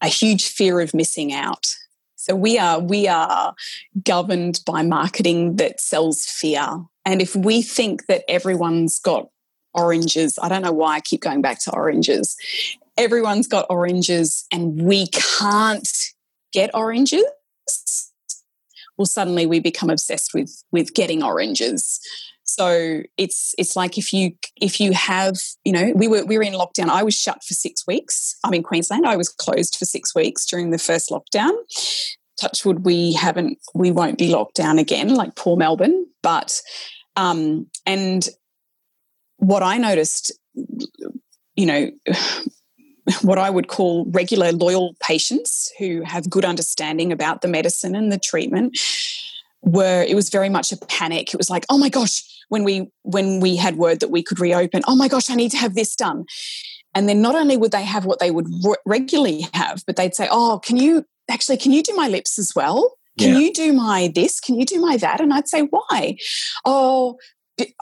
[0.00, 1.66] a huge fear of missing out.
[2.16, 3.54] So we are we are
[4.04, 6.84] governed by marketing that sells fear.
[7.04, 9.28] And if we think that everyone's got
[9.72, 12.36] oranges, I don't know why I keep going back to oranges.
[12.98, 15.88] Everyone's got oranges and we can't
[16.52, 17.24] get oranges.
[19.00, 21.98] Well, suddenly we become obsessed with with getting oranges.
[22.44, 26.44] So it's it's like if you if you have you know we were we were
[26.44, 26.90] in lockdown.
[26.90, 28.36] I was shut for six weeks.
[28.44, 29.06] I'm in Queensland.
[29.06, 31.52] I was closed for six weeks during the first lockdown.
[32.38, 36.04] Touchwood, we haven't we won't be locked down again like poor Melbourne.
[36.22, 36.60] But
[37.16, 38.28] um, and
[39.38, 40.30] what I noticed,
[41.56, 41.90] you know.
[43.22, 48.10] What I would call regular loyal patients who have good understanding about the medicine and
[48.12, 48.78] the treatment
[49.62, 51.32] were it was very much a panic.
[51.32, 54.40] It was like oh my gosh when we when we had word that we could
[54.40, 56.24] reopen oh my gosh i need to have this done.
[56.92, 60.14] And then not only would they have what they would re- regularly have but they'd
[60.14, 62.96] say oh can you actually can you do my lips as well?
[63.18, 63.40] Can yeah.
[63.40, 64.40] you do my this?
[64.40, 65.20] Can you do my that?
[65.20, 66.16] And i'd say why?
[66.64, 67.18] Oh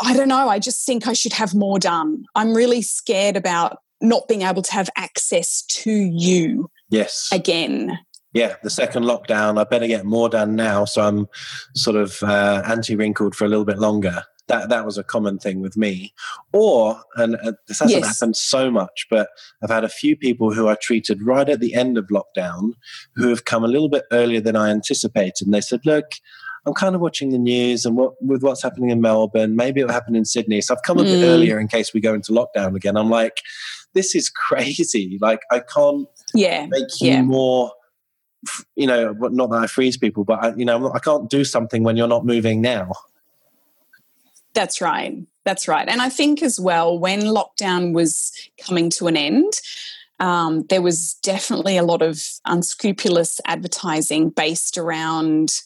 [0.02, 0.48] i don't know.
[0.48, 2.24] I just think i should have more done.
[2.34, 7.98] I'm really scared about not being able to have access to you yes again
[8.34, 10.84] yeah, the second lockdown, I better get more done now.
[10.84, 11.26] So I'm
[11.74, 15.38] sort of uh, anti wrinkled for a little bit longer that that was a common
[15.38, 16.12] thing with me
[16.52, 18.18] or and uh, this hasn't yes.
[18.18, 19.28] happened so much but
[19.62, 22.72] i've had a few people who are treated right at the end of lockdown
[23.14, 26.12] who have come a little bit earlier than i anticipated and they said look
[26.66, 29.92] i'm kind of watching the news and what with what's happening in melbourne maybe it'll
[29.92, 31.06] happen in sydney so i've come a mm.
[31.06, 33.38] bit earlier in case we go into lockdown again i'm like
[33.94, 37.22] this is crazy like i can't yeah make you yeah.
[37.22, 37.72] more
[38.76, 41.82] you know not that i freeze people but I, you know i can't do something
[41.82, 42.92] when you're not moving now
[44.58, 45.14] that's right.
[45.44, 45.88] That's right.
[45.88, 49.52] And I think as well, when lockdown was coming to an end,
[50.18, 55.62] um, there was definitely a lot of unscrupulous advertising based around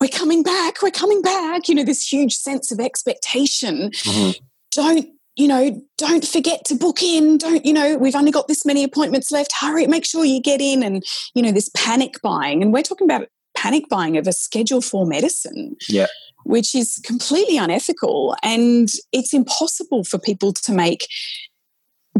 [0.00, 3.90] we're coming back, we're coming back, you know, this huge sense of expectation.
[3.90, 4.44] Mm-hmm.
[4.72, 7.38] Don't, you know, don't forget to book in.
[7.38, 9.52] Don't, you know, we've only got this many appointments left.
[9.52, 10.82] Hurry, make sure you get in.
[10.82, 11.02] And,
[11.34, 12.62] you know, this panic buying.
[12.62, 15.76] And we're talking about panic buying of a schedule 4 medicine.
[15.88, 16.06] Yeah
[16.46, 18.36] which is completely unethical.
[18.42, 21.08] And it's impossible for people to make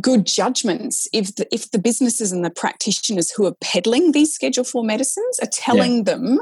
[0.01, 4.65] good judgments if the, if the businesses and the practitioners who are peddling these Schedule
[4.65, 6.03] 4 medicines are telling yeah.
[6.03, 6.39] them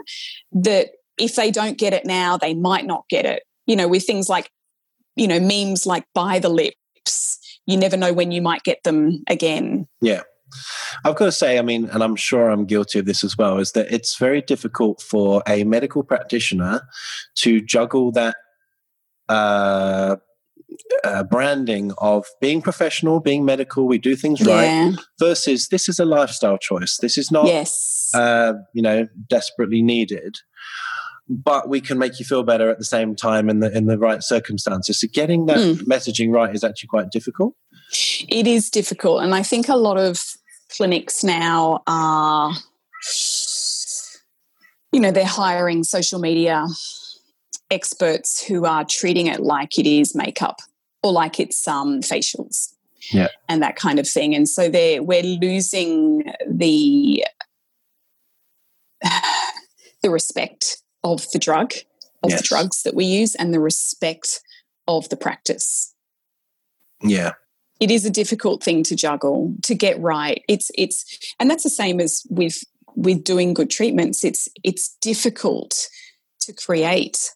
[0.53, 0.89] that
[1.19, 3.43] if they don't get it now, they might not get it.
[3.67, 4.51] You know, with things like,
[5.17, 9.23] you know, memes like buy the lips, you never know when you might get them
[9.29, 9.87] again.
[10.01, 10.23] Yeah.
[11.05, 13.59] I've got to say, I mean, and I'm sure I'm guilty of this as well,
[13.59, 16.83] is that it's very difficult for a medical practitioner
[17.37, 18.37] to juggle that
[19.29, 20.17] uh,
[21.03, 24.91] uh, branding of being professional, being medical, we do things yeah.
[24.91, 26.99] right, versus this is a lifestyle choice.
[26.99, 28.11] This is not, yes.
[28.15, 30.37] uh, you know, desperately needed.
[31.29, 33.99] But we can make you feel better at the same time in the in the
[33.99, 35.01] right circumstances.
[35.01, 35.77] So getting that mm.
[35.85, 37.55] messaging right is actually quite difficult.
[38.29, 40.23] It is difficult, and I think a lot of
[40.71, 42.53] clinics now are,
[44.93, 46.67] you know, they're hiring social media
[47.71, 50.61] experts who are treating it like it is makeup
[51.03, 52.73] or like it's um, facials.
[53.13, 53.29] Yeah.
[53.49, 54.35] And that kind of thing.
[54.35, 57.25] And so they we're losing the
[60.03, 61.75] the respect of the drug,
[62.23, 62.41] of yes.
[62.41, 64.41] the drugs that we use, and the respect
[64.89, 65.95] of the practice.
[67.03, 67.33] Yeah.
[67.81, 70.43] It is a difficult thing to juggle to get right.
[70.49, 72.63] It's it's and that's the same as with
[72.97, 74.25] with doing good treatments.
[74.25, 75.89] It's it's difficult
[76.41, 77.33] to create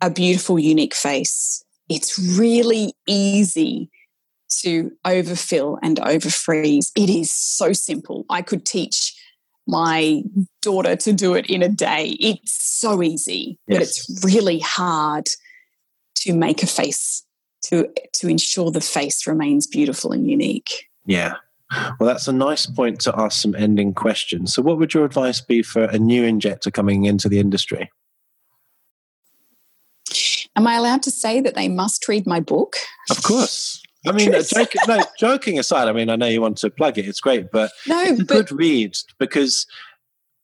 [0.00, 1.64] a beautiful unique face.
[1.88, 3.90] It's really easy
[4.62, 6.90] to overfill and overfreeze.
[6.96, 8.24] It is so simple.
[8.30, 9.14] I could teach
[9.66, 10.22] my
[10.60, 13.78] daughter to do it in a day it's so easy yes.
[13.78, 15.26] but it's really hard
[16.14, 17.24] to make a face
[17.64, 20.88] to to ensure the face remains beautiful and unique.
[21.06, 21.34] Yeah.
[21.98, 24.54] Well, that's a nice point to ask some ending questions.
[24.54, 27.90] So, what would your advice be for a new injector coming into the industry?
[30.56, 32.76] Am I allowed to say that they must read my book?
[33.10, 33.82] Of course.
[34.06, 37.06] I mean, joking, no, joking aside, I mean, I know you want to plug it,
[37.06, 39.66] it's great, but no, it's a but, good read because,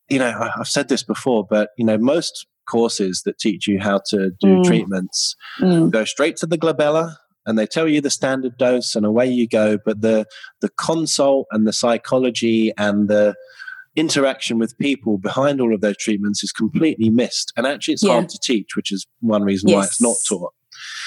[0.08, 4.00] you know, I've said this before, but, you know, most courses that teach you how
[4.06, 4.64] to do mm.
[4.64, 5.90] treatments mm.
[5.90, 7.16] go straight to the glabella
[7.46, 10.24] and they tell you the standard dose and away you go but the
[10.60, 13.34] the consult and the psychology and the
[13.96, 18.12] interaction with people behind all of those treatments is completely missed and actually it's yeah.
[18.12, 19.76] hard to teach which is one reason yes.
[19.76, 20.52] why it's not taught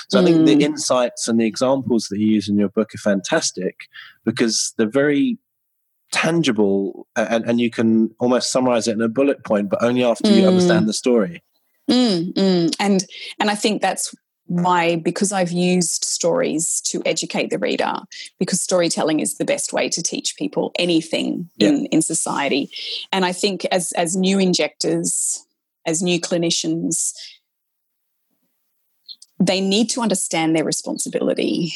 [0.09, 0.21] so mm.
[0.21, 0.61] i think the mm.
[0.61, 3.87] insights and the examples that you use in your book are fantastic
[4.25, 5.37] because they're very
[6.13, 10.29] tangible and, and you can almost summarize it in a bullet point, but only after
[10.29, 10.37] mm.
[10.37, 11.43] you understand the story.
[11.89, 12.75] Mm, mm.
[12.79, 13.03] And
[13.39, 17.95] and I think that's why because I've used stories to educate the reader,
[18.39, 21.69] because storytelling is the best way to teach people anything yeah.
[21.69, 22.69] in, in society.
[23.11, 25.45] And I think as as new injectors,
[25.85, 27.13] as new clinicians,
[29.47, 31.73] they need to understand their responsibility.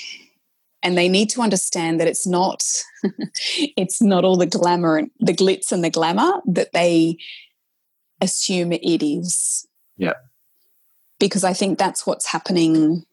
[0.84, 2.64] And they need to understand that it's not
[3.78, 7.18] it's not all the glamour and the glitz and the glamour that they
[8.22, 9.68] assume it is.
[9.98, 10.14] Yeah.
[11.20, 13.04] Because i think that's what's happening.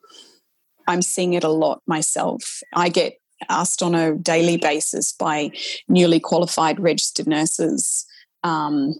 [0.86, 2.60] I'm seeing it a lot myself.
[2.74, 3.14] I get
[3.48, 5.50] asked on a daily basis by
[5.88, 8.06] newly qualified registered nurses
[8.42, 8.94] um,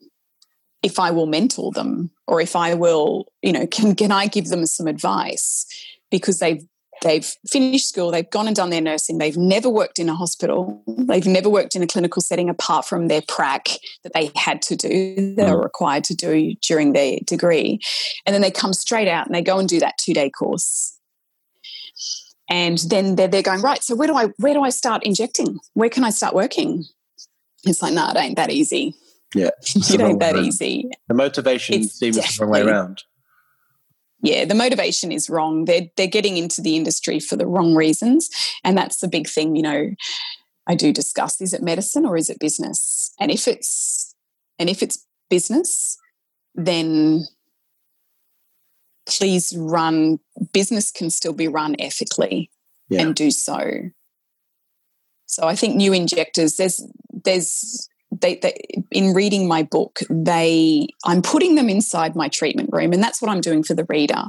[0.85, 4.49] if i will mentor them or if i will you know can can i give
[4.49, 5.67] them some advice
[6.11, 6.65] because they've
[7.03, 10.83] they've finished school, they've gone and done their nursing, they've never worked in a hospital,
[10.87, 13.69] they've never worked in a clinical setting apart from their prac
[14.03, 15.65] that they had to do, they were mm.
[15.65, 17.79] required to do during their degree.
[18.27, 20.99] And then they come straight out and they go and do that two day course.
[22.49, 25.59] And then they're, they're going, right, so where do I where do I start injecting?
[25.75, 26.85] Where can I start working?
[27.65, 28.95] It's like, no, nah, it ain't that easy.
[29.35, 29.51] Yeah.
[29.75, 30.89] it ain't that easy.
[31.09, 33.03] The motivation it's seems the wrong way around
[34.25, 35.67] yeah, the motivation is wrong.
[35.67, 38.31] They're they're getting into the industry for the wrong reasons,
[38.65, 39.55] and that's the big thing.
[39.55, 39.91] You know,
[40.67, 43.13] I do discuss: is it medicine or is it business?
[43.21, 44.15] And if it's
[44.59, 45.99] and if it's business,
[46.55, 47.27] then
[49.07, 50.21] please run.
[50.55, 52.51] Business can still be run ethically,
[52.89, 53.03] yeah.
[53.03, 53.91] and do so.
[55.27, 56.57] So I think new injectors.
[56.57, 56.83] There's
[57.13, 57.91] there's
[58.21, 58.55] they, they,
[58.91, 63.31] in reading my book they i'm putting them inside my treatment room and that's what
[63.31, 64.25] i'm doing for the reader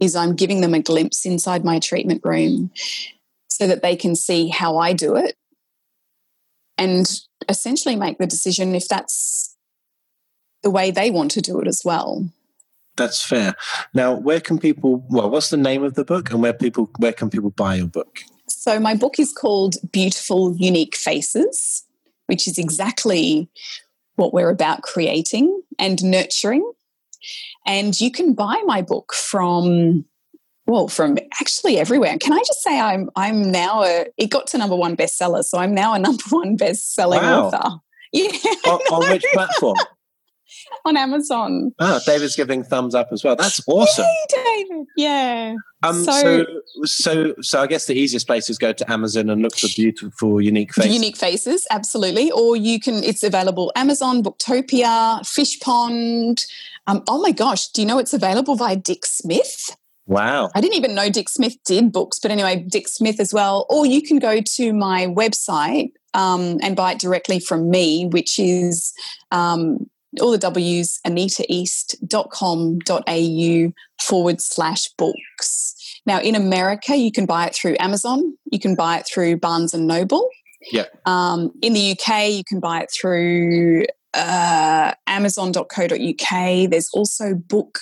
[0.00, 2.70] is i'm giving them a glimpse inside my treatment room
[3.48, 5.36] so that they can see how i do it
[6.80, 9.54] and essentially make the decision if that's
[10.62, 12.28] the way they want to do it as well.
[12.96, 13.54] That's fair.
[13.94, 17.12] Now where can people well what's the name of the book and where people where
[17.12, 18.20] can people buy your book?
[18.48, 21.84] So my book is called beautiful unique faces
[22.30, 23.50] which is exactly
[24.14, 26.62] what we're about creating and nurturing.
[27.66, 30.04] And you can buy my book from
[30.66, 34.56] well from actually everywhere can i just say i'm i'm now a it got to
[34.56, 37.46] number one bestseller so i'm now a number one best-selling wow.
[37.46, 37.80] author
[38.12, 38.28] yeah
[38.66, 39.74] on, on which platform
[40.84, 41.74] on Amazon.
[41.78, 43.36] Ah, David's giving thumbs up as well.
[43.36, 44.04] That's awesome.
[44.04, 44.86] Yay, David.
[44.96, 45.54] Yeah.
[45.82, 46.46] Um, so, so,
[46.84, 50.40] so, so I guess the easiest place is go to Amazon and look for beautiful,
[50.40, 50.94] unique faces.
[50.94, 52.30] Unique faces, absolutely.
[52.30, 53.02] Or you can.
[53.02, 56.44] It's available Amazon, Booktopia, Fishpond.
[56.86, 59.76] Um, oh my gosh, do you know it's available via Dick Smith?
[60.06, 60.50] Wow.
[60.56, 63.64] I didn't even know Dick Smith did books, but anyway, Dick Smith as well.
[63.70, 68.38] Or you can go to my website um, and buy it directly from me, which
[68.38, 68.92] is
[69.30, 69.88] um,
[70.20, 75.76] all the W's, anitaeast.com.au forward slash books.
[76.06, 79.74] Now, in America, you can buy it through Amazon, you can buy it through Barnes
[79.74, 80.28] and Noble.
[80.72, 80.86] Yeah.
[81.06, 86.70] Um, in the UK, you can buy it through uh, amazon.co.uk.
[86.70, 87.80] There's also book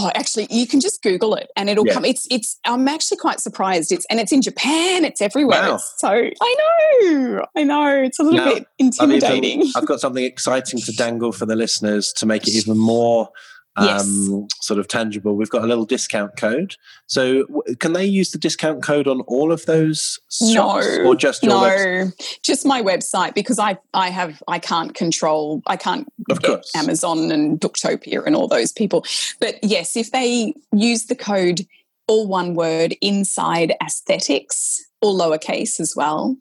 [0.00, 1.92] Oh, actually, you can just Google it and it'll yeah.
[1.92, 2.04] come.
[2.04, 2.56] It's it's.
[2.64, 3.90] I'm actually quite surprised.
[3.90, 5.04] It's and it's in Japan.
[5.04, 5.72] It's everywhere.
[5.72, 5.80] Wow.
[5.96, 6.56] So I
[7.02, 8.02] know, I know.
[8.04, 9.60] It's a little now, bit intimidating.
[9.60, 12.78] I've, even, I've got something exciting to dangle for the listeners to make it even
[12.78, 13.30] more
[13.80, 14.02] yes.
[14.02, 15.34] um, sort of tangible.
[15.34, 16.76] We've got a little discount code.
[17.06, 21.14] So w- can they use the discount code on all of those shops no, or
[21.14, 22.38] just your no, website?
[22.42, 26.70] just my website because I I have I can't control I can't of course.
[26.74, 29.04] Amazon and Booktopia and all those people.
[29.40, 31.66] But yes, if they use the code
[32.06, 36.36] all one word inside aesthetics or lowercase as well,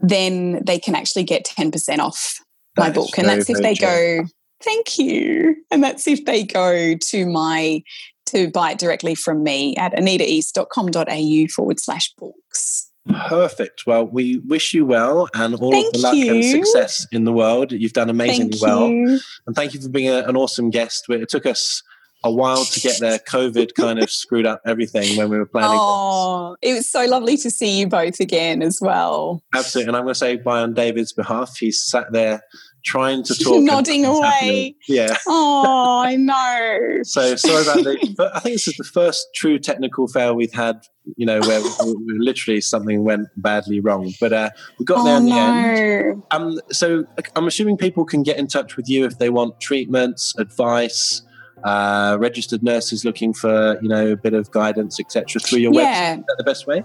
[0.00, 2.40] then they can actually get 10% off
[2.76, 3.16] my book.
[3.16, 4.24] And that's if they go
[4.62, 5.56] thank you.
[5.70, 7.82] And that's if they go to my
[8.26, 12.90] to buy it directly from me at anitaeast.com.au forward slash books.
[13.28, 13.86] Perfect.
[13.86, 16.34] Well, we wish you well and all thank of the luck you.
[16.34, 17.70] and success in the world.
[17.70, 18.88] You've done amazingly thank well.
[18.88, 19.20] You.
[19.46, 21.06] And thank you for being a, an awesome guest.
[21.08, 21.82] It took us
[22.24, 23.18] a while to get there.
[23.18, 25.78] COVID kind of screwed up everything when we were planning.
[25.80, 26.72] Oh, this.
[26.72, 29.42] it was so lovely to see you both again as well.
[29.54, 29.88] Absolutely.
[29.88, 31.56] And I'm going to say bye on David's behalf.
[31.58, 32.42] He's sat there
[32.86, 34.76] trying to talk, nodding away.
[34.88, 35.16] Yeah.
[35.28, 37.02] Oh, I know.
[37.02, 38.14] so sorry about the.
[38.16, 40.86] But I think this is the first true technical fail we've had.
[41.16, 45.04] You know, where we, we literally something went badly wrong, but uh, we got oh,
[45.04, 46.10] there in the no.
[46.10, 46.22] end.
[46.30, 47.04] Um, so
[47.34, 51.22] I'm assuming people can get in touch with you if they want treatments, advice.
[51.64, 56.14] Uh, registered nurses looking for you know a bit of guidance etc through your yeah.
[56.14, 56.84] website is that the best way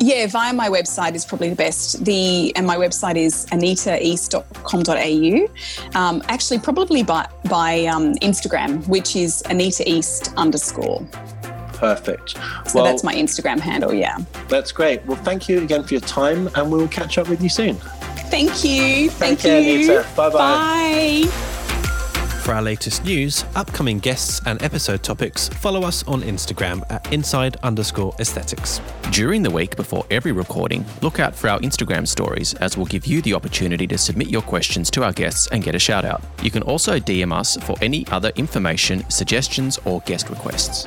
[0.00, 2.04] Yeah, via my website is probably the best.
[2.04, 5.98] The and my website is anitaeast.com.au.
[5.98, 11.06] Um, actually, probably by by um, Instagram, which is Anita East underscore.
[11.72, 12.30] Perfect.
[12.30, 12.40] So
[12.74, 13.94] well, that's my Instagram handle.
[13.94, 14.18] Yeah.
[14.48, 15.04] That's great.
[15.06, 17.76] Well, thank you again for your time, and we'll catch up with you soon.
[18.30, 19.10] Thank you.
[19.10, 19.86] Thank, Take you.
[19.86, 20.16] Care, Anita.
[20.16, 21.28] Bye-bye.
[21.30, 21.54] Bye.
[22.48, 27.56] For our latest news, upcoming guests, and episode topics, follow us on Instagram at inside
[27.56, 28.80] underscore aesthetics.
[29.10, 33.06] During the week before every recording, look out for our Instagram stories as we'll give
[33.06, 36.22] you the opportunity to submit your questions to our guests and get a shout out.
[36.42, 40.86] You can also DM us for any other information, suggestions, or guest requests.